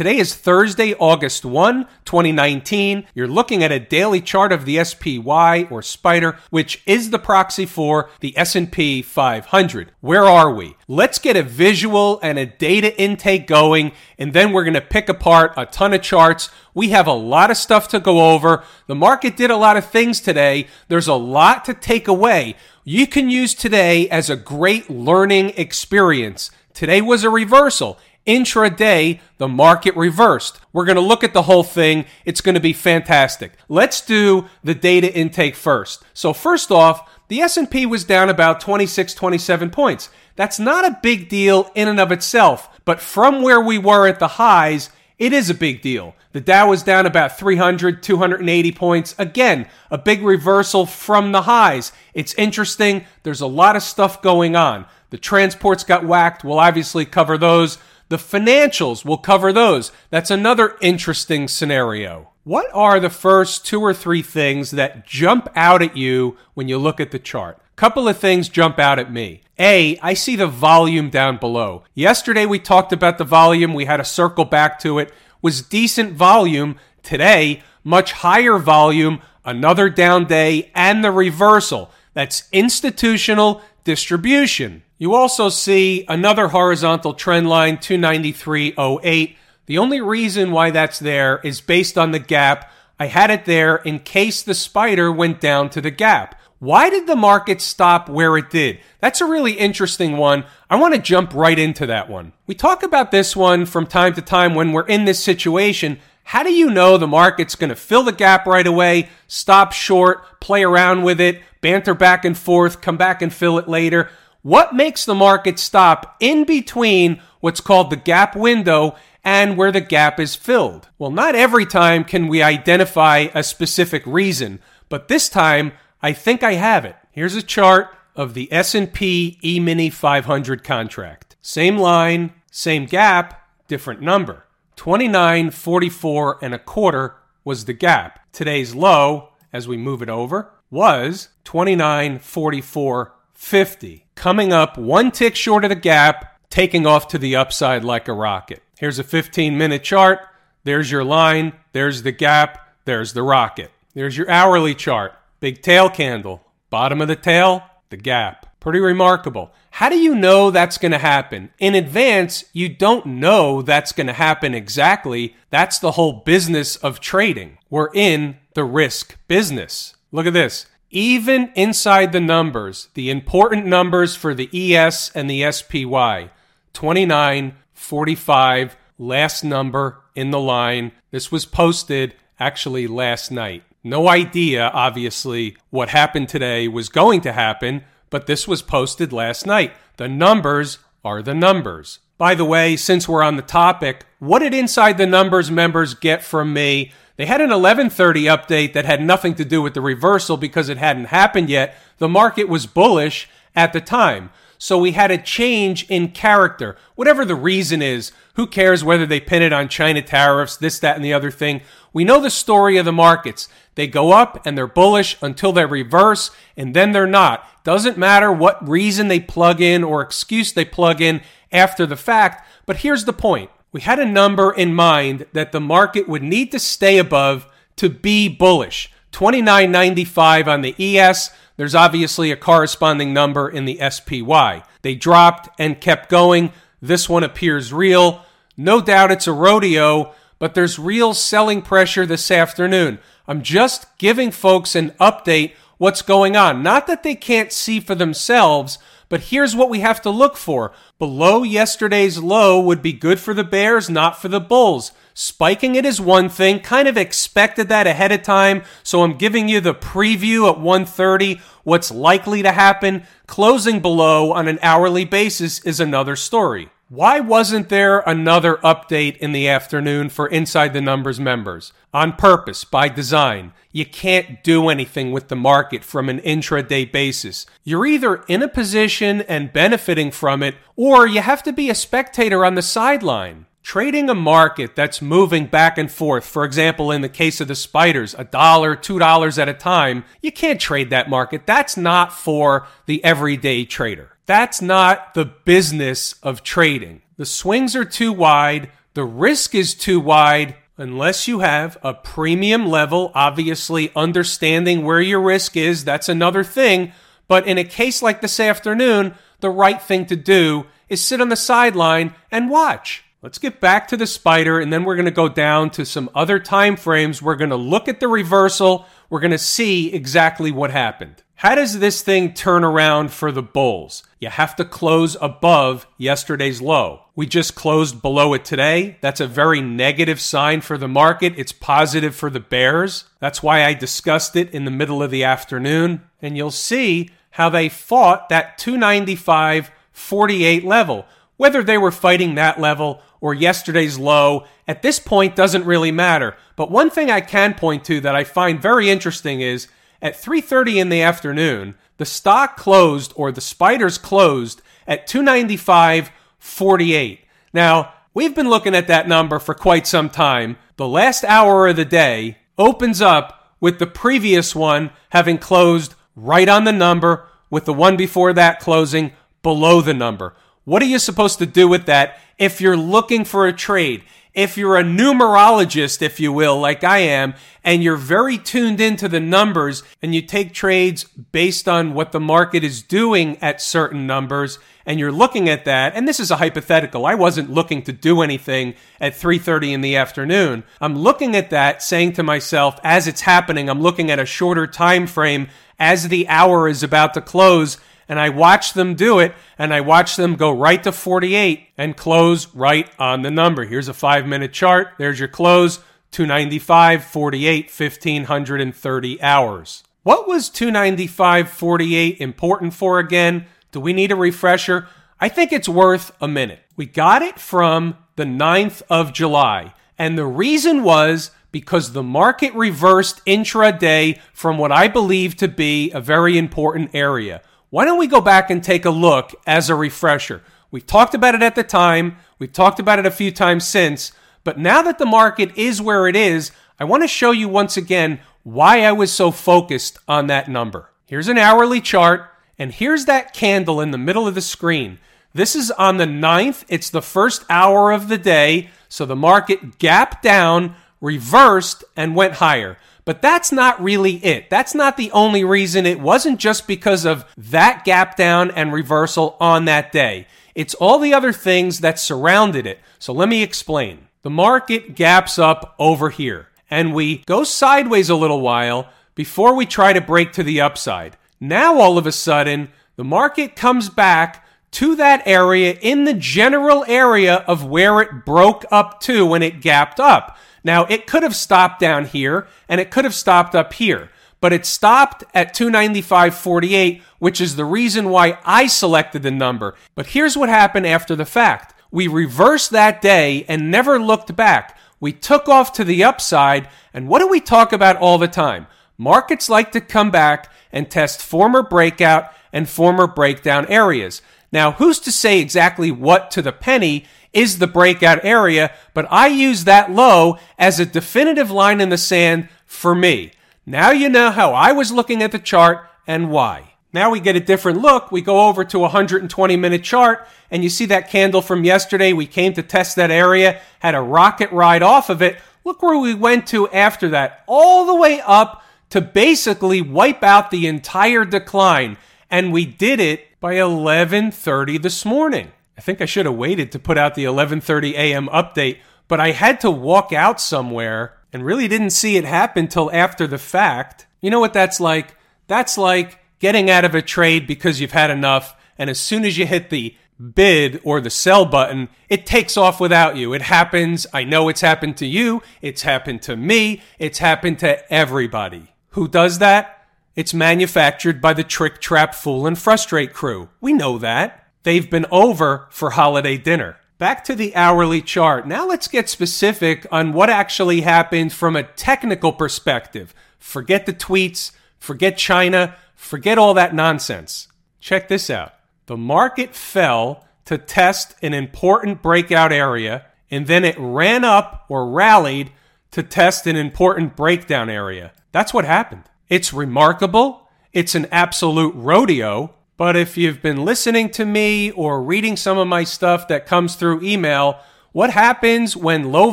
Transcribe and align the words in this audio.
Today 0.00 0.16
is 0.16 0.34
Thursday, 0.34 0.94
August 0.94 1.44
1, 1.44 1.84
2019. 2.06 3.06
You're 3.12 3.28
looking 3.28 3.62
at 3.62 3.70
a 3.70 3.78
daily 3.78 4.22
chart 4.22 4.50
of 4.50 4.64
the 4.64 4.82
SPY 4.82 5.68
or 5.70 5.82
Spider, 5.82 6.38
which 6.48 6.82
is 6.86 7.10
the 7.10 7.18
proxy 7.18 7.66
for 7.66 8.08
the 8.20 8.32
S&P 8.34 9.02
500. 9.02 9.92
Where 10.00 10.24
are 10.24 10.50
we? 10.50 10.74
Let's 10.88 11.18
get 11.18 11.36
a 11.36 11.42
visual 11.42 12.18
and 12.22 12.38
a 12.38 12.46
data 12.46 12.98
intake 12.98 13.46
going, 13.46 13.92
and 14.16 14.32
then 14.32 14.52
we're 14.52 14.64
going 14.64 14.72
to 14.72 14.80
pick 14.80 15.10
apart 15.10 15.52
a 15.58 15.66
ton 15.66 15.92
of 15.92 16.00
charts. 16.00 16.48
We 16.72 16.88
have 16.88 17.06
a 17.06 17.12
lot 17.12 17.50
of 17.50 17.58
stuff 17.58 17.86
to 17.88 18.00
go 18.00 18.32
over. 18.32 18.64
The 18.86 18.94
market 18.94 19.36
did 19.36 19.50
a 19.50 19.58
lot 19.58 19.76
of 19.76 19.84
things 19.84 20.22
today. 20.22 20.66
There's 20.88 21.08
a 21.08 21.14
lot 21.14 21.66
to 21.66 21.74
take 21.74 22.08
away. 22.08 22.56
You 22.84 23.06
can 23.06 23.28
use 23.28 23.54
today 23.54 24.08
as 24.08 24.30
a 24.30 24.36
great 24.36 24.88
learning 24.88 25.50
experience. 25.58 26.50
Today 26.72 27.02
was 27.02 27.24
a 27.24 27.28
reversal. 27.28 27.98
Intraday, 28.30 29.18
the 29.38 29.48
market 29.48 29.96
reversed. 29.96 30.60
We're 30.72 30.84
going 30.84 30.94
to 30.94 31.02
look 31.02 31.24
at 31.24 31.32
the 31.32 31.42
whole 31.42 31.64
thing. 31.64 32.04
It's 32.24 32.40
going 32.40 32.54
to 32.54 32.60
be 32.60 32.72
fantastic. 32.72 33.54
Let's 33.68 34.00
do 34.00 34.46
the 34.62 34.72
data 34.72 35.12
intake 35.12 35.56
first. 35.56 36.04
So 36.14 36.32
first 36.32 36.70
off, 36.70 37.10
the 37.26 37.40
S&P 37.40 37.86
was 37.86 38.04
down 38.04 38.28
about 38.28 38.60
26, 38.60 39.14
27 39.14 39.70
points. 39.70 40.10
That's 40.36 40.60
not 40.60 40.86
a 40.86 40.98
big 41.02 41.28
deal 41.28 41.72
in 41.74 41.88
and 41.88 41.98
of 41.98 42.12
itself, 42.12 42.80
but 42.84 43.00
from 43.00 43.42
where 43.42 43.60
we 43.60 43.78
were 43.78 44.06
at 44.06 44.20
the 44.20 44.28
highs, 44.28 44.90
it 45.18 45.32
is 45.32 45.50
a 45.50 45.54
big 45.54 45.82
deal. 45.82 46.14
The 46.30 46.40
Dow 46.40 46.70
was 46.70 46.84
down 46.84 47.06
about 47.06 47.36
300, 47.36 48.00
280 48.00 48.72
points. 48.72 49.16
Again, 49.18 49.66
a 49.90 49.98
big 49.98 50.22
reversal 50.22 50.86
from 50.86 51.32
the 51.32 51.42
highs. 51.42 51.90
It's 52.14 52.34
interesting. 52.34 53.06
There's 53.24 53.40
a 53.40 53.48
lot 53.48 53.74
of 53.74 53.82
stuff 53.82 54.22
going 54.22 54.54
on. 54.54 54.86
The 55.10 55.18
transports 55.18 55.82
got 55.82 56.04
whacked. 56.04 56.44
We'll 56.44 56.60
obviously 56.60 57.04
cover 57.04 57.36
those. 57.36 57.78
The 58.10 58.16
financials, 58.16 59.04
we'll 59.04 59.18
cover 59.18 59.52
those. 59.52 59.92
That's 60.10 60.32
another 60.32 60.76
interesting 60.80 61.46
scenario. 61.46 62.30
What 62.42 62.66
are 62.74 62.98
the 62.98 63.08
first 63.08 63.64
two 63.64 63.80
or 63.80 63.94
three 63.94 64.20
things 64.20 64.72
that 64.72 65.06
jump 65.06 65.48
out 65.54 65.80
at 65.80 65.96
you 65.96 66.36
when 66.54 66.66
you 66.66 66.76
look 66.76 66.98
at 66.98 67.12
the 67.12 67.20
chart? 67.20 67.62
Couple 67.76 68.08
of 68.08 68.18
things 68.18 68.48
jump 68.48 68.80
out 68.80 68.98
at 68.98 69.12
me. 69.12 69.42
A, 69.60 69.96
I 70.02 70.14
see 70.14 70.34
the 70.34 70.48
volume 70.48 71.08
down 71.08 71.36
below. 71.36 71.84
Yesterday 71.94 72.46
we 72.46 72.58
talked 72.58 72.92
about 72.92 73.16
the 73.16 73.24
volume. 73.24 73.74
We 73.74 73.84
had 73.84 74.00
a 74.00 74.04
circle 74.04 74.44
back 74.44 74.80
to 74.80 74.98
it. 74.98 75.12
Was 75.40 75.62
decent 75.62 76.14
volume. 76.14 76.80
Today, 77.04 77.62
much 77.84 78.10
higher 78.10 78.58
volume, 78.58 79.22
another 79.44 79.88
down 79.88 80.24
day, 80.24 80.72
and 80.74 81.04
the 81.04 81.12
reversal. 81.12 81.92
That's 82.14 82.48
institutional 82.50 83.62
distribution. 83.84 84.82
You 85.00 85.14
also 85.14 85.48
see 85.48 86.04
another 86.08 86.48
horizontal 86.48 87.14
trend 87.14 87.48
line, 87.48 87.78
293.08. 87.78 89.34
The 89.64 89.78
only 89.78 90.02
reason 90.02 90.50
why 90.50 90.70
that's 90.70 90.98
there 90.98 91.40
is 91.42 91.62
based 91.62 91.96
on 91.96 92.10
the 92.10 92.18
gap. 92.18 92.70
I 92.98 93.06
had 93.06 93.30
it 93.30 93.46
there 93.46 93.76
in 93.76 94.00
case 94.00 94.42
the 94.42 94.52
spider 94.52 95.10
went 95.10 95.40
down 95.40 95.70
to 95.70 95.80
the 95.80 95.90
gap. 95.90 96.38
Why 96.58 96.90
did 96.90 97.06
the 97.06 97.16
market 97.16 97.62
stop 97.62 98.10
where 98.10 98.36
it 98.36 98.50
did? 98.50 98.78
That's 99.00 99.22
a 99.22 99.24
really 99.24 99.52
interesting 99.52 100.18
one. 100.18 100.44
I 100.68 100.76
want 100.76 100.94
to 100.94 101.00
jump 101.00 101.32
right 101.32 101.58
into 101.58 101.86
that 101.86 102.10
one. 102.10 102.34
We 102.46 102.54
talk 102.54 102.82
about 102.82 103.10
this 103.10 103.34
one 103.34 103.64
from 103.64 103.86
time 103.86 104.12
to 104.16 104.20
time 104.20 104.54
when 104.54 104.72
we're 104.72 104.86
in 104.86 105.06
this 105.06 105.24
situation. 105.24 105.98
How 106.24 106.42
do 106.42 106.52
you 106.52 106.68
know 106.68 106.98
the 106.98 107.06
market's 107.06 107.54
going 107.54 107.70
to 107.70 107.74
fill 107.74 108.02
the 108.02 108.12
gap 108.12 108.44
right 108.44 108.66
away, 108.66 109.08
stop 109.28 109.72
short, 109.72 110.40
play 110.40 110.62
around 110.62 111.04
with 111.04 111.22
it, 111.22 111.40
banter 111.62 111.94
back 111.94 112.26
and 112.26 112.36
forth, 112.36 112.82
come 112.82 112.98
back 112.98 113.22
and 113.22 113.32
fill 113.32 113.56
it 113.56 113.66
later? 113.66 114.10
What 114.42 114.74
makes 114.74 115.04
the 115.04 115.14
market 115.14 115.58
stop 115.58 116.16
in 116.18 116.44
between 116.44 117.20
what's 117.40 117.60
called 117.60 117.90
the 117.90 117.96
gap 117.96 118.34
window 118.34 118.96
and 119.22 119.58
where 119.58 119.70
the 119.70 119.82
gap 119.82 120.18
is 120.18 120.34
filled? 120.34 120.88
Well, 120.98 121.10
not 121.10 121.34
every 121.34 121.66
time 121.66 122.04
can 122.04 122.26
we 122.26 122.42
identify 122.42 123.28
a 123.34 123.42
specific 123.42 124.02
reason, 124.06 124.60
but 124.88 125.08
this 125.08 125.28
time 125.28 125.72
I 126.00 126.14
think 126.14 126.42
I 126.42 126.54
have 126.54 126.86
it. 126.86 126.96
Here's 127.12 127.34
a 127.34 127.42
chart 127.42 127.94
of 128.16 128.32
the 128.32 128.50
S&P 128.50 129.38
E-mini 129.44 129.90
500 129.90 130.64
contract. 130.64 131.36
Same 131.42 131.76
line, 131.76 132.32
same 132.50 132.86
gap, 132.86 133.46
different 133.68 134.00
number. 134.00 134.46
29.44 134.78 136.38
and 136.40 136.54
a 136.54 136.58
quarter 136.58 137.16
was 137.44 137.66
the 137.66 137.74
gap. 137.74 138.20
Today's 138.32 138.74
low, 138.74 139.32
as 139.52 139.68
we 139.68 139.76
move 139.76 140.00
it 140.00 140.08
over, 140.08 140.50
was 140.70 141.28
29.44.50 141.44 144.04
coming 144.20 144.52
up 144.52 144.76
one 144.76 145.10
tick 145.10 145.34
short 145.34 145.64
of 145.64 145.70
the 145.70 145.74
gap, 145.74 146.38
taking 146.50 146.86
off 146.86 147.08
to 147.08 147.16
the 147.16 147.34
upside 147.34 147.82
like 147.82 148.06
a 148.06 148.12
rocket. 148.12 148.62
Here's 148.78 148.98
a 148.98 149.02
15 149.02 149.56
minute 149.56 149.82
chart. 149.82 150.20
There's 150.62 150.90
your 150.90 151.04
line. 151.04 151.54
There's 151.72 152.02
the 152.02 152.12
gap. 152.12 152.68
There's 152.84 153.14
the 153.14 153.22
rocket. 153.22 153.70
There's 153.94 154.18
your 154.18 154.30
hourly 154.30 154.74
chart. 154.74 155.14
Big 155.40 155.62
tail 155.62 155.88
candle. 155.88 156.42
Bottom 156.68 157.00
of 157.00 157.08
the 157.08 157.16
tail, 157.16 157.62
the 157.88 157.96
gap. 157.96 158.60
Pretty 158.60 158.78
remarkable. 158.78 159.52
How 159.70 159.88
do 159.88 159.96
you 159.96 160.14
know 160.14 160.50
that's 160.50 160.76
going 160.76 160.92
to 160.92 160.98
happen? 160.98 161.48
In 161.58 161.74
advance, 161.74 162.44
you 162.52 162.68
don't 162.68 163.06
know 163.06 163.62
that's 163.62 163.92
going 163.92 164.08
to 164.08 164.12
happen 164.12 164.54
exactly. 164.54 165.34
That's 165.48 165.78
the 165.78 165.92
whole 165.92 166.12
business 166.12 166.76
of 166.76 167.00
trading. 167.00 167.56
We're 167.70 167.88
in 167.94 168.36
the 168.52 168.64
risk 168.64 169.16
business. 169.28 169.94
Look 170.12 170.26
at 170.26 170.34
this 170.34 170.66
even 170.90 171.52
inside 171.54 172.12
the 172.12 172.20
numbers, 172.20 172.88
the 172.94 173.10
important 173.10 173.66
numbers 173.66 174.16
for 174.16 174.34
the 174.34 174.50
ES 174.52 175.10
and 175.14 175.30
the 175.30 175.50
SPY 175.50 176.30
29, 176.72 177.56
45, 177.72 178.76
last 178.98 179.44
number 179.44 180.00
in 180.14 180.30
the 180.30 180.40
line. 180.40 180.92
This 181.10 181.32
was 181.32 181.46
posted 181.46 182.14
actually 182.38 182.86
last 182.86 183.30
night. 183.30 183.62
No 183.82 184.08
idea, 184.08 184.70
obviously, 184.74 185.56
what 185.70 185.88
happened 185.88 186.28
today 186.28 186.68
was 186.68 186.88
going 186.88 187.22
to 187.22 187.32
happen, 187.32 187.84
but 188.10 188.26
this 188.26 188.46
was 188.46 188.62
posted 188.62 189.12
last 189.12 189.46
night. 189.46 189.72
The 189.96 190.08
numbers 190.08 190.78
are 191.04 191.22
the 191.22 191.34
numbers. 191.34 192.00
By 192.18 192.34
the 192.34 192.44
way, 192.44 192.76
since 192.76 193.08
we're 193.08 193.22
on 193.22 193.36
the 193.36 193.42
topic, 193.42 194.04
what 194.18 194.40
did 194.40 194.52
Inside 194.52 194.98
the 194.98 195.06
Numbers 195.06 195.50
members 195.50 195.94
get 195.94 196.22
from 196.22 196.52
me 196.52 196.92
they 197.20 197.26
had 197.26 197.42
an 197.42 197.50
1130 197.50 198.24
update 198.24 198.72
that 198.72 198.86
had 198.86 199.02
nothing 199.02 199.34
to 199.34 199.44
do 199.44 199.60
with 199.60 199.74
the 199.74 199.82
reversal 199.82 200.38
because 200.38 200.70
it 200.70 200.78
hadn't 200.78 201.06
happened 201.06 201.50
yet. 201.50 201.76
The 201.98 202.08
market 202.08 202.48
was 202.48 202.64
bullish 202.64 203.28
at 203.54 203.74
the 203.74 203.80
time. 203.80 204.30
So 204.56 204.78
we 204.78 204.92
had 204.92 205.10
a 205.10 205.18
change 205.18 205.88
in 205.90 206.12
character. 206.12 206.76
Whatever 206.94 207.24
the 207.24 207.34
reason 207.34 207.82
is, 207.82 208.12
who 208.34 208.46
cares 208.46 208.82
whether 208.82 209.04
they 209.04 209.20
pin 209.20 209.42
it 209.42 209.52
on 209.52 209.68
China 209.68 210.00
tariffs, 210.00 210.56
this, 210.56 210.78
that, 210.78 210.96
and 210.96 211.04
the 211.04 211.12
other 211.12 211.30
thing? 211.30 211.60
We 211.92 212.04
know 212.04 212.22
the 212.22 212.30
story 212.30 212.78
of 212.78 212.84
the 212.84 212.92
markets. 212.92 213.48
They 213.74 213.86
go 213.86 214.12
up 214.12 214.46
and 214.46 214.56
they're 214.56 214.66
bullish 214.66 215.16
until 215.20 215.52
they 215.52 215.66
reverse, 215.66 216.30
and 216.56 216.74
then 216.74 216.92
they're 216.92 217.06
not. 217.06 217.46
Doesn't 217.64 217.98
matter 217.98 218.32
what 218.32 218.66
reason 218.66 219.08
they 219.08 219.20
plug 219.20 219.60
in 219.60 219.84
or 219.84 220.00
excuse 220.00 220.52
they 220.52 220.64
plug 220.64 221.00
in 221.02 221.20
after 221.52 221.84
the 221.84 221.96
fact, 221.96 222.46
but 222.64 222.78
here's 222.78 223.04
the 223.04 223.12
point 223.12 223.50
we 223.72 223.80
had 223.80 223.98
a 223.98 224.04
number 224.04 224.52
in 224.52 224.74
mind 224.74 225.26
that 225.32 225.52
the 225.52 225.60
market 225.60 226.08
would 226.08 226.22
need 226.22 226.50
to 226.52 226.58
stay 226.58 226.98
above 226.98 227.46
to 227.76 227.88
be 227.88 228.28
bullish. 228.28 228.92
29.95 229.12 230.46
on 230.46 230.62
the 230.62 230.74
ES. 230.78 231.30
There's 231.56 231.74
obviously 231.74 232.30
a 232.30 232.36
corresponding 232.36 233.12
number 233.12 233.48
in 233.48 233.64
the 233.64 233.78
SPY. 233.90 234.62
They 234.82 234.94
dropped 234.94 235.48
and 235.58 235.80
kept 235.80 236.08
going. 236.08 236.52
This 236.80 237.08
one 237.08 237.24
appears 237.24 237.72
real. 237.72 238.24
No 238.56 238.80
doubt 238.80 239.12
it's 239.12 239.26
a 239.26 239.32
rodeo, 239.32 240.14
but 240.38 240.54
there's 240.54 240.78
real 240.78 241.14
selling 241.14 241.62
pressure 241.62 242.06
this 242.06 242.30
afternoon. 242.30 242.98
I'm 243.28 243.42
just 243.42 243.86
giving 243.98 244.30
folks 244.30 244.74
an 244.74 244.90
update 244.92 245.52
what's 245.78 246.02
going 246.02 246.36
on. 246.36 246.62
Not 246.62 246.86
that 246.86 247.02
they 247.02 247.14
can't 247.14 247.52
see 247.52 247.80
for 247.80 247.94
themselves, 247.94 248.78
but 249.10 249.24
here's 249.24 249.54
what 249.54 249.68
we 249.68 249.80
have 249.80 250.00
to 250.00 250.08
look 250.08 250.38
for. 250.38 250.72
Below 250.98 251.42
yesterday's 251.42 252.18
low 252.18 252.58
would 252.58 252.80
be 252.80 252.94
good 252.94 253.20
for 253.20 253.34
the 253.34 253.44
Bears, 253.44 253.90
not 253.90 254.18
for 254.22 254.28
the 254.28 254.40
Bulls. 254.40 254.92
Spiking 255.12 255.74
it 255.74 255.84
is 255.84 256.00
one 256.00 256.30
thing, 256.30 256.60
kind 256.60 256.88
of 256.88 256.96
expected 256.96 257.68
that 257.68 257.86
ahead 257.86 258.12
of 258.12 258.22
time, 258.22 258.62
so 258.82 259.02
I'm 259.02 259.18
giving 259.18 259.48
you 259.48 259.60
the 259.60 259.74
preview 259.74 260.48
at 260.48 260.58
130, 260.58 261.40
what's 261.64 261.90
likely 261.90 262.40
to 262.42 262.52
happen. 262.52 263.02
Closing 263.26 263.80
below 263.80 264.32
on 264.32 264.48
an 264.48 264.58
hourly 264.62 265.04
basis 265.04 265.60
is 265.66 265.80
another 265.80 266.16
story. 266.16 266.70
Why 266.92 267.20
wasn't 267.20 267.68
there 267.68 268.00
another 268.00 268.56
update 268.64 269.16
in 269.18 269.30
the 269.30 269.48
afternoon 269.48 270.08
for 270.08 270.26
Inside 270.26 270.72
the 270.72 270.80
Numbers 270.80 271.20
members? 271.20 271.72
On 271.94 272.12
purpose, 272.12 272.64
by 272.64 272.88
design. 272.88 273.52
You 273.70 273.86
can't 273.86 274.42
do 274.42 274.68
anything 274.68 275.12
with 275.12 275.28
the 275.28 275.36
market 275.36 275.84
from 275.84 276.08
an 276.08 276.18
intraday 276.22 276.90
basis. 276.90 277.46
You're 277.62 277.86
either 277.86 278.24
in 278.26 278.42
a 278.42 278.48
position 278.48 279.20
and 279.20 279.52
benefiting 279.52 280.10
from 280.10 280.42
it, 280.42 280.56
or 280.74 281.06
you 281.06 281.20
have 281.20 281.44
to 281.44 281.52
be 281.52 281.70
a 281.70 281.76
spectator 281.76 282.44
on 282.44 282.56
the 282.56 282.60
sideline. 282.60 283.46
Trading 283.62 284.10
a 284.10 284.14
market 284.16 284.74
that's 284.74 285.00
moving 285.00 285.46
back 285.46 285.78
and 285.78 285.92
forth, 285.92 286.24
for 286.24 286.44
example, 286.44 286.90
in 286.90 287.02
the 287.02 287.08
case 287.08 287.40
of 287.40 287.46
the 287.46 287.54
spiders, 287.54 288.16
a 288.18 288.24
dollar, 288.24 288.74
two 288.74 288.98
dollars 288.98 289.38
at 289.38 289.48
a 289.48 289.54
time, 289.54 290.02
you 290.22 290.32
can't 290.32 290.60
trade 290.60 290.90
that 290.90 291.08
market. 291.08 291.46
That's 291.46 291.76
not 291.76 292.12
for 292.12 292.66
the 292.86 293.04
everyday 293.04 293.64
trader. 293.64 294.16
That's 294.30 294.62
not 294.62 295.14
the 295.14 295.24
business 295.24 296.12
of 296.22 296.44
trading. 296.44 297.02
The 297.16 297.26
swings 297.26 297.74
are 297.74 297.84
too 297.84 298.12
wide, 298.12 298.70
the 298.94 299.02
risk 299.02 299.56
is 299.56 299.74
too 299.74 299.98
wide, 299.98 300.54
unless 300.76 301.26
you 301.26 301.40
have 301.40 301.76
a 301.82 301.94
premium 301.94 302.68
level, 302.68 303.10
obviously 303.12 303.90
understanding 303.96 304.84
where 304.84 305.00
your 305.00 305.20
risk 305.20 305.56
is, 305.56 305.84
that's 305.84 306.08
another 306.08 306.44
thing. 306.44 306.92
But 307.26 307.48
in 307.48 307.58
a 307.58 307.64
case 307.64 308.02
like 308.02 308.20
this 308.20 308.38
afternoon, 308.38 309.16
the 309.40 309.50
right 309.50 309.82
thing 309.82 310.06
to 310.06 310.14
do 310.14 310.66
is 310.88 311.02
sit 311.02 311.20
on 311.20 311.28
the 311.28 311.34
sideline 311.34 312.14
and 312.30 312.48
watch. 312.48 313.02
Let's 313.22 313.38
get 313.38 313.58
back 313.58 313.88
to 313.88 313.96
the 313.96 314.06
spider 314.06 314.60
and 314.60 314.72
then 314.72 314.84
we're 314.84 314.94
going 314.94 315.06
to 315.06 315.10
go 315.10 315.28
down 315.28 315.70
to 315.70 315.84
some 315.84 316.08
other 316.14 316.38
time 316.38 316.76
frames. 316.76 317.20
We're 317.20 317.34
going 317.34 317.50
to 317.50 317.56
look 317.56 317.88
at 317.88 317.98
the 317.98 318.06
reversal. 318.06 318.86
We're 319.08 319.18
going 319.18 319.32
to 319.32 319.38
see 319.38 319.92
exactly 319.92 320.52
what 320.52 320.70
happened. 320.70 321.24
How 321.40 321.54
does 321.54 321.78
this 321.78 322.02
thing 322.02 322.34
turn 322.34 322.64
around 322.64 323.12
for 323.12 323.32
the 323.32 323.40
bulls? 323.40 324.02
You 324.18 324.28
have 324.28 324.54
to 324.56 324.64
close 324.66 325.16
above 325.22 325.86
yesterday's 325.96 326.60
low. 326.60 327.06
We 327.16 327.24
just 327.24 327.54
closed 327.54 328.02
below 328.02 328.34
it 328.34 328.44
today. 328.44 328.98
That's 329.00 329.20
a 329.22 329.26
very 329.26 329.62
negative 329.62 330.20
sign 330.20 330.60
for 330.60 330.76
the 330.76 330.86
market. 330.86 331.32
It's 331.38 331.52
positive 331.52 332.14
for 332.14 332.28
the 332.28 332.40
bears. 332.40 333.04
That's 333.20 333.42
why 333.42 333.64
I 333.64 333.72
discussed 333.72 334.36
it 334.36 334.50
in 334.50 334.66
the 334.66 334.70
middle 334.70 335.02
of 335.02 335.10
the 335.10 335.24
afternoon. 335.24 336.02
And 336.20 336.36
you'll 336.36 336.50
see 336.50 337.08
how 337.30 337.48
they 337.48 337.70
fought 337.70 338.28
that 338.28 338.58
295 338.58 339.70
48 339.92 340.62
level. 340.62 341.06
Whether 341.38 341.62
they 341.62 341.78
were 341.78 341.90
fighting 341.90 342.34
that 342.34 342.60
level 342.60 343.00
or 343.22 343.32
yesterday's 343.32 343.98
low 343.98 344.44
at 344.68 344.82
this 344.82 344.98
point 344.98 345.36
doesn't 345.36 345.64
really 345.64 345.90
matter. 345.90 346.36
But 346.56 346.70
one 346.70 346.90
thing 346.90 347.10
I 347.10 347.22
can 347.22 347.54
point 347.54 347.82
to 347.84 348.02
that 348.02 348.14
I 348.14 348.24
find 348.24 348.60
very 348.60 348.90
interesting 348.90 349.40
is 349.40 349.68
at 350.02 350.20
3:30 350.20 350.78
in 350.78 350.88
the 350.88 351.02
afternoon, 351.02 351.76
the 351.98 352.06
stock 352.06 352.56
closed 352.56 353.12
or 353.16 353.30
the 353.30 353.40
spiders 353.40 353.98
closed 353.98 354.62
at 354.86 355.06
295.48. 355.06 357.18
Now, 357.52 357.92
we've 358.14 358.34
been 358.34 358.48
looking 358.48 358.74
at 358.74 358.88
that 358.88 359.06
number 359.08 359.38
for 359.38 359.54
quite 359.54 359.86
some 359.86 360.08
time. 360.08 360.56
The 360.76 360.88
last 360.88 361.24
hour 361.24 361.68
of 361.68 361.76
the 361.76 361.84
day 361.84 362.38
opens 362.56 363.02
up 363.02 363.54
with 363.60 363.78
the 363.78 363.86
previous 363.86 364.54
one 364.54 364.90
having 365.10 365.38
closed 365.38 365.94
right 366.16 366.48
on 366.48 366.64
the 366.64 366.72
number 366.72 367.26
with 367.50 367.66
the 367.66 367.74
one 367.74 367.96
before 367.96 368.32
that 368.32 368.60
closing 368.60 369.12
below 369.42 369.80
the 369.80 369.94
number. 369.94 370.34
What 370.64 370.82
are 370.82 370.86
you 370.86 370.98
supposed 370.98 371.38
to 371.38 371.46
do 371.46 371.68
with 371.68 371.86
that 371.86 372.18
if 372.38 372.60
you're 372.60 372.76
looking 372.76 373.24
for 373.24 373.46
a 373.46 373.52
trade? 373.52 374.02
If 374.32 374.56
you're 374.56 374.76
a 374.76 374.84
numerologist, 374.84 376.02
if 376.02 376.20
you 376.20 376.32
will, 376.32 376.58
like 376.58 376.84
I 376.84 376.98
am, 376.98 377.34
and 377.64 377.82
you're 377.82 377.96
very 377.96 378.38
tuned 378.38 378.80
into 378.80 379.08
the 379.08 379.20
numbers 379.20 379.82
and 380.00 380.14
you 380.14 380.22
take 380.22 380.54
trades 380.54 381.04
based 381.04 381.68
on 381.68 381.94
what 381.94 382.12
the 382.12 382.20
market 382.20 382.62
is 382.62 382.82
doing 382.82 383.36
at 383.42 383.60
certain 383.60 384.06
numbers 384.06 384.58
and 384.86 384.98
you're 384.98 385.12
looking 385.12 385.48
at 385.48 385.66
that, 385.66 385.94
and 385.94 386.08
this 386.08 386.18
is 386.18 386.30
a 386.30 386.36
hypothetical. 386.36 387.06
I 387.06 387.14
wasn't 387.14 387.50
looking 387.50 387.82
to 387.82 387.92
do 387.92 388.22
anything 388.22 388.74
at 389.00 389.14
3:30 389.14 389.72
in 389.72 389.82
the 389.82 389.96
afternoon. 389.96 390.64
I'm 390.80 390.96
looking 390.96 391.36
at 391.36 391.50
that 391.50 391.82
saying 391.82 392.14
to 392.14 392.22
myself 392.22 392.80
as 392.82 393.06
it's 393.06 393.20
happening, 393.20 393.68
I'm 393.68 393.82
looking 393.82 394.10
at 394.10 394.18
a 394.18 394.26
shorter 394.26 394.66
time 394.66 395.06
frame 395.06 395.48
as 395.78 396.08
the 396.08 396.26
hour 396.28 396.66
is 396.66 396.82
about 396.82 397.14
to 397.14 397.20
close 397.20 397.78
and 398.10 398.18
I 398.18 398.28
watched 398.28 398.74
them 398.74 398.96
do 398.96 399.20
it, 399.20 399.36
and 399.56 399.72
I 399.72 399.82
watched 399.82 400.16
them 400.16 400.34
go 400.34 400.50
right 400.50 400.82
to 400.82 400.90
48 400.90 401.68
and 401.78 401.96
close 401.96 402.52
right 402.52 402.90
on 402.98 403.22
the 403.22 403.30
number. 403.30 403.64
Here's 403.64 403.86
a 403.86 403.94
five 403.94 404.26
minute 404.26 404.52
chart. 404.52 404.88
There's 404.98 405.20
your 405.20 405.28
close 405.28 405.78
295, 406.10 407.04
48, 407.04 407.66
1530 407.66 409.22
hours. 409.22 409.84
What 410.02 410.26
was 410.26 410.50
295, 410.50 411.50
48 411.50 412.20
important 412.20 412.74
for 412.74 412.98
again? 412.98 413.46
Do 413.70 413.78
we 413.78 413.92
need 413.92 414.10
a 414.10 414.16
refresher? 414.16 414.88
I 415.20 415.28
think 415.28 415.52
it's 415.52 415.68
worth 415.68 416.10
a 416.20 416.26
minute. 416.26 416.64
We 416.74 416.86
got 416.86 417.22
it 417.22 417.38
from 417.38 417.96
the 418.16 418.24
9th 418.24 418.82
of 418.90 419.12
July, 419.12 419.72
and 419.96 420.18
the 420.18 420.26
reason 420.26 420.82
was 420.82 421.30
because 421.52 421.92
the 421.92 422.02
market 422.02 422.52
reversed 422.54 423.24
intraday 423.24 424.18
from 424.32 424.58
what 424.58 424.72
I 424.72 424.88
believe 424.88 425.36
to 425.36 425.46
be 425.46 425.92
a 425.92 426.00
very 426.00 426.36
important 426.36 426.90
area. 426.92 427.40
Why 427.70 427.84
don't 427.84 427.98
we 427.98 428.08
go 428.08 428.20
back 428.20 428.50
and 428.50 428.62
take 428.62 428.84
a 428.84 428.90
look 428.90 429.32
as 429.46 429.70
a 429.70 429.76
refresher? 429.76 430.42
We've 430.72 430.86
talked 430.86 431.14
about 431.14 431.36
it 431.36 431.42
at 431.42 431.54
the 431.54 431.62
time, 431.62 432.16
we've 432.40 432.52
talked 432.52 432.80
about 432.80 432.98
it 432.98 433.06
a 433.06 433.12
few 433.12 433.30
times 433.30 433.64
since, 433.64 434.10
but 434.42 434.58
now 434.58 434.82
that 434.82 434.98
the 434.98 435.06
market 435.06 435.56
is 435.56 435.80
where 435.80 436.08
it 436.08 436.16
is, 436.16 436.50
I 436.80 436.84
want 436.84 437.04
to 437.04 437.08
show 437.08 437.30
you 437.30 437.48
once 437.48 437.76
again 437.76 438.18
why 438.42 438.82
I 438.82 438.90
was 438.90 439.12
so 439.12 439.30
focused 439.30 439.98
on 440.08 440.26
that 440.26 440.48
number. 440.48 440.90
Here's 441.06 441.28
an 441.28 441.38
hourly 441.38 441.80
chart, 441.80 442.28
and 442.58 442.72
here's 442.72 443.04
that 443.04 443.34
candle 443.34 443.80
in 443.80 443.92
the 443.92 443.98
middle 443.98 444.26
of 444.26 444.34
the 444.34 444.40
screen. 444.40 444.98
This 445.32 445.54
is 445.54 445.70
on 445.70 445.98
the 445.98 446.06
9th, 446.06 446.64
it's 446.68 446.90
the 446.90 447.02
first 447.02 447.44
hour 447.48 447.92
of 447.92 448.08
the 448.08 448.18
day, 448.18 448.70
so 448.88 449.06
the 449.06 449.14
market 449.14 449.78
gapped 449.78 450.24
down, 450.24 450.74
reversed, 451.00 451.84
and 451.96 452.16
went 452.16 452.34
higher. 452.34 452.78
But 453.10 453.22
that's 453.22 453.50
not 453.50 453.82
really 453.82 454.24
it. 454.24 454.50
That's 454.50 454.72
not 454.72 454.96
the 454.96 455.10
only 455.10 455.42
reason. 455.42 455.84
It 455.84 455.98
wasn't 455.98 456.38
just 456.38 456.68
because 456.68 457.04
of 457.04 457.24
that 457.36 457.84
gap 457.84 458.14
down 458.14 458.52
and 458.52 458.72
reversal 458.72 459.36
on 459.40 459.64
that 459.64 459.90
day. 459.90 460.28
It's 460.54 460.74
all 460.74 461.00
the 461.00 461.12
other 461.12 461.32
things 461.32 461.80
that 461.80 461.98
surrounded 461.98 462.68
it. 462.68 462.78
So 463.00 463.12
let 463.12 463.28
me 463.28 463.42
explain. 463.42 464.06
The 464.22 464.30
market 464.30 464.94
gaps 464.94 465.40
up 465.40 465.74
over 465.76 466.10
here 466.10 466.50
and 466.70 466.94
we 466.94 467.24
go 467.26 467.42
sideways 467.42 468.10
a 468.10 468.14
little 468.14 468.42
while 468.42 468.88
before 469.16 469.56
we 469.56 469.66
try 469.66 469.92
to 469.92 470.00
break 470.00 470.32
to 470.34 470.44
the 470.44 470.60
upside. 470.60 471.16
Now 471.40 471.80
all 471.80 471.98
of 471.98 472.06
a 472.06 472.12
sudden, 472.12 472.68
the 472.94 473.02
market 473.02 473.56
comes 473.56 473.88
back 473.88 474.46
to 474.70 474.94
that 474.94 475.26
area 475.26 475.76
in 475.80 476.04
the 476.04 476.14
general 476.14 476.84
area 476.86 477.38
of 477.48 477.64
where 477.64 478.00
it 478.02 478.24
broke 478.24 478.64
up 478.70 479.00
to 479.00 479.26
when 479.26 479.42
it 479.42 479.60
gapped 479.60 479.98
up. 479.98 480.38
Now, 480.62 480.84
it 480.86 481.06
could 481.06 481.22
have 481.22 481.36
stopped 481.36 481.80
down 481.80 482.06
here 482.06 482.46
and 482.68 482.80
it 482.80 482.90
could 482.90 483.04
have 483.04 483.14
stopped 483.14 483.54
up 483.54 483.72
here, 483.74 484.10
but 484.40 484.52
it 484.52 484.66
stopped 484.66 485.24
at 485.34 485.54
295.48, 485.54 487.02
which 487.18 487.40
is 487.40 487.56
the 487.56 487.64
reason 487.64 488.10
why 488.10 488.38
I 488.44 488.66
selected 488.66 489.22
the 489.22 489.30
number. 489.30 489.74
But 489.94 490.08
here's 490.08 490.36
what 490.36 490.48
happened 490.48 490.86
after 490.86 491.16
the 491.16 491.24
fact. 491.24 491.74
We 491.90 492.08
reversed 492.08 492.70
that 492.70 493.02
day 493.02 493.44
and 493.48 493.70
never 493.70 493.98
looked 493.98 494.34
back. 494.36 494.78
We 495.00 495.12
took 495.12 495.48
off 495.48 495.72
to 495.74 495.84
the 495.84 496.04
upside, 496.04 496.68
and 496.92 497.08
what 497.08 497.20
do 497.20 497.28
we 497.28 497.40
talk 497.40 497.72
about 497.72 497.96
all 497.96 498.18
the 498.18 498.28
time? 498.28 498.66
Markets 498.98 499.48
like 499.48 499.72
to 499.72 499.80
come 499.80 500.10
back 500.10 500.52
and 500.72 500.90
test 500.90 501.22
former 501.22 501.62
breakout 501.62 502.30
and 502.52 502.68
former 502.68 503.06
breakdown 503.06 503.66
areas. 503.68 504.22
Now, 504.52 504.72
who's 504.72 504.98
to 505.00 505.12
say 505.12 505.40
exactly 505.40 505.90
what 505.90 506.30
to 506.32 506.42
the 506.42 506.52
penny 506.52 507.06
is 507.32 507.58
the 507.58 507.66
breakout 507.66 508.24
area, 508.24 508.72
but 508.94 509.06
I 509.10 509.28
use 509.28 509.64
that 509.64 509.90
low 509.90 510.38
as 510.58 510.80
a 510.80 510.86
definitive 510.86 511.50
line 511.50 511.80
in 511.80 511.88
the 511.88 511.98
sand 511.98 512.48
for 512.66 512.94
me. 512.94 513.32
Now 513.66 513.90
you 513.90 514.08
know 514.08 514.30
how 514.30 514.52
I 514.52 514.72
was 514.72 514.92
looking 514.92 515.22
at 515.22 515.32
the 515.32 515.38
chart 515.38 515.86
and 516.06 516.30
why. 516.30 516.74
Now 516.92 517.10
we 517.10 517.20
get 517.20 517.36
a 517.36 517.40
different 517.40 517.80
look. 517.80 518.10
We 518.10 518.20
go 518.20 518.48
over 518.48 518.64
to 518.64 518.78
a 518.78 518.82
120 518.82 519.56
minute 519.56 519.84
chart 519.84 520.26
and 520.50 520.64
you 520.64 520.68
see 520.68 520.86
that 520.86 521.08
candle 521.08 521.40
from 521.40 521.64
yesterday. 521.64 522.12
We 522.12 522.26
came 522.26 522.52
to 522.54 522.62
test 522.62 522.96
that 522.96 523.10
area, 523.10 523.60
had 523.78 523.94
a 523.94 524.00
rocket 524.00 524.50
ride 524.50 524.82
off 524.82 525.08
of 525.08 525.22
it. 525.22 525.38
Look 525.64 525.82
where 525.82 525.98
we 525.98 526.14
went 526.14 526.48
to 526.48 526.68
after 526.70 527.10
that, 527.10 527.44
all 527.46 527.86
the 527.86 527.94
way 527.94 528.20
up 528.26 528.64
to 528.90 529.00
basically 529.00 529.80
wipe 529.80 530.24
out 530.24 530.50
the 530.50 530.66
entire 530.66 531.24
decline. 531.24 531.96
And 532.28 532.52
we 532.52 532.64
did 532.64 532.98
it 532.98 533.40
by 533.40 533.54
11:30 533.54 534.78
this 534.78 535.04
morning. 535.04 535.52
I 535.80 535.82
think 535.82 536.02
I 536.02 536.04
should 536.04 536.26
have 536.26 536.34
waited 536.34 536.72
to 536.72 536.78
put 536.78 536.98
out 536.98 537.14
the 537.14 537.24
11:30 537.24 537.94
a.m. 537.94 538.28
update, 538.28 538.80
but 539.08 539.18
I 539.18 539.30
had 539.30 539.62
to 539.62 539.70
walk 539.70 540.12
out 540.12 540.38
somewhere 540.38 541.14
and 541.32 541.42
really 541.42 541.68
didn't 541.68 541.88
see 541.88 542.18
it 542.18 542.26
happen 542.26 542.68
till 542.68 542.92
after 542.92 543.26
the 543.26 543.38
fact. 543.38 544.06
You 544.20 544.28
know 544.28 544.40
what 544.40 544.52
that's 544.52 544.78
like? 544.78 545.16
That's 545.46 545.78
like 545.78 546.18
getting 546.38 546.68
out 546.68 546.84
of 546.84 546.94
a 546.94 547.00
trade 547.00 547.46
because 547.46 547.80
you've 547.80 547.92
had 547.92 548.10
enough 548.10 548.54
and 548.76 548.90
as 548.90 549.00
soon 549.00 549.24
as 549.24 549.38
you 549.38 549.46
hit 549.46 549.70
the 549.70 549.96
bid 550.34 550.82
or 550.84 551.00
the 551.00 551.08
sell 551.08 551.46
button, 551.46 551.88
it 552.10 552.26
takes 552.26 552.58
off 552.58 552.78
without 552.78 553.16
you. 553.16 553.32
It 553.32 553.40
happens. 553.40 554.06
I 554.12 554.22
know 554.24 554.50
it's 554.50 554.60
happened 554.60 554.98
to 554.98 555.06
you. 555.06 555.40
It's 555.62 555.80
happened 555.80 556.20
to 556.24 556.36
me. 556.36 556.82
It's 556.98 557.20
happened 557.20 557.58
to 557.60 557.90
everybody. 557.90 558.74
Who 558.90 559.08
does 559.08 559.38
that? 559.38 559.86
It's 560.14 560.34
manufactured 560.34 561.22
by 561.22 561.32
the 561.32 561.42
trick, 561.42 561.80
trap, 561.80 562.14
fool, 562.14 562.46
and 562.46 562.58
frustrate 562.58 563.14
crew. 563.14 563.48
We 563.62 563.72
know 563.72 563.96
that. 563.96 564.39
They've 564.62 564.88
been 564.88 565.06
over 565.10 565.68
for 565.70 565.90
holiday 565.90 566.36
dinner. 566.36 566.76
Back 566.98 567.24
to 567.24 567.34
the 567.34 567.56
hourly 567.56 568.02
chart. 568.02 568.46
Now 568.46 568.66
let's 568.66 568.88
get 568.88 569.08
specific 569.08 569.86
on 569.90 570.12
what 570.12 570.28
actually 570.28 570.82
happened 570.82 571.32
from 571.32 571.56
a 571.56 571.62
technical 571.62 572.32
perspective. 572.32 573.14
Forget 573.38 573.86
the 573.86 573.94
tweets, 573.94 574.52
forget 574.78 575.16
China, 575.16 575.76
forget 575.94 576.36
all 576.36 576.52
that 576.54 576.74
nonsense. 576.74 577.48
Check 577.80 578.08
this 578.08 578.28
out. 578.28 578.52
The 578.84 578.98
market 578.98 579.54
fell 579.54 580.26
to 580.44 580.58
test 580.58 581.14
an 581.22 581.32
important 581.32 582.02
breakout 582.02 582.52
area 582.52 583.06
and 583.30 583.46
then 583.46 583.64
it 583.64 583.76
ran 583.78 584.24
up 584.24 584.66
or 584.68 584.90
rallied 584.90 585.52
to 585.92 586.02
test 586.02 586.46
an 586.46 586.56
important 586.56 587.16
breakdown 587.16 587.70
area. 587.70 588.12
That's 588.32 588.52
what 588.52 588.64
happened. 588.64 589.04
It's 589.28 589.52
remarkable. 589.52 590.48
It's 590.72 590.94
an 590.94 591.06
absolute 591.10 591.74
rodeo. 591.74 592.54
But 592.80 592.96
if 592.96 593.18
you've 593.18 593.42
been 593.42 593.62
listening 593.62 594.08
to 594.12 594.24
me 594.24 594.70
or 594.70 595.02
reading 595.02 595.36
some 595.36 595.58
of 595.58 595.68
my 595.68 595.84
stuff 595.84 596.28
that 596.28 596.46
comes 596.46 596.76
through 596.76 597.02
email, 597.02 597.60
what 597.92 598.08
happens 598.08 598.74
when 598.74 599.12
low 599.12 599.32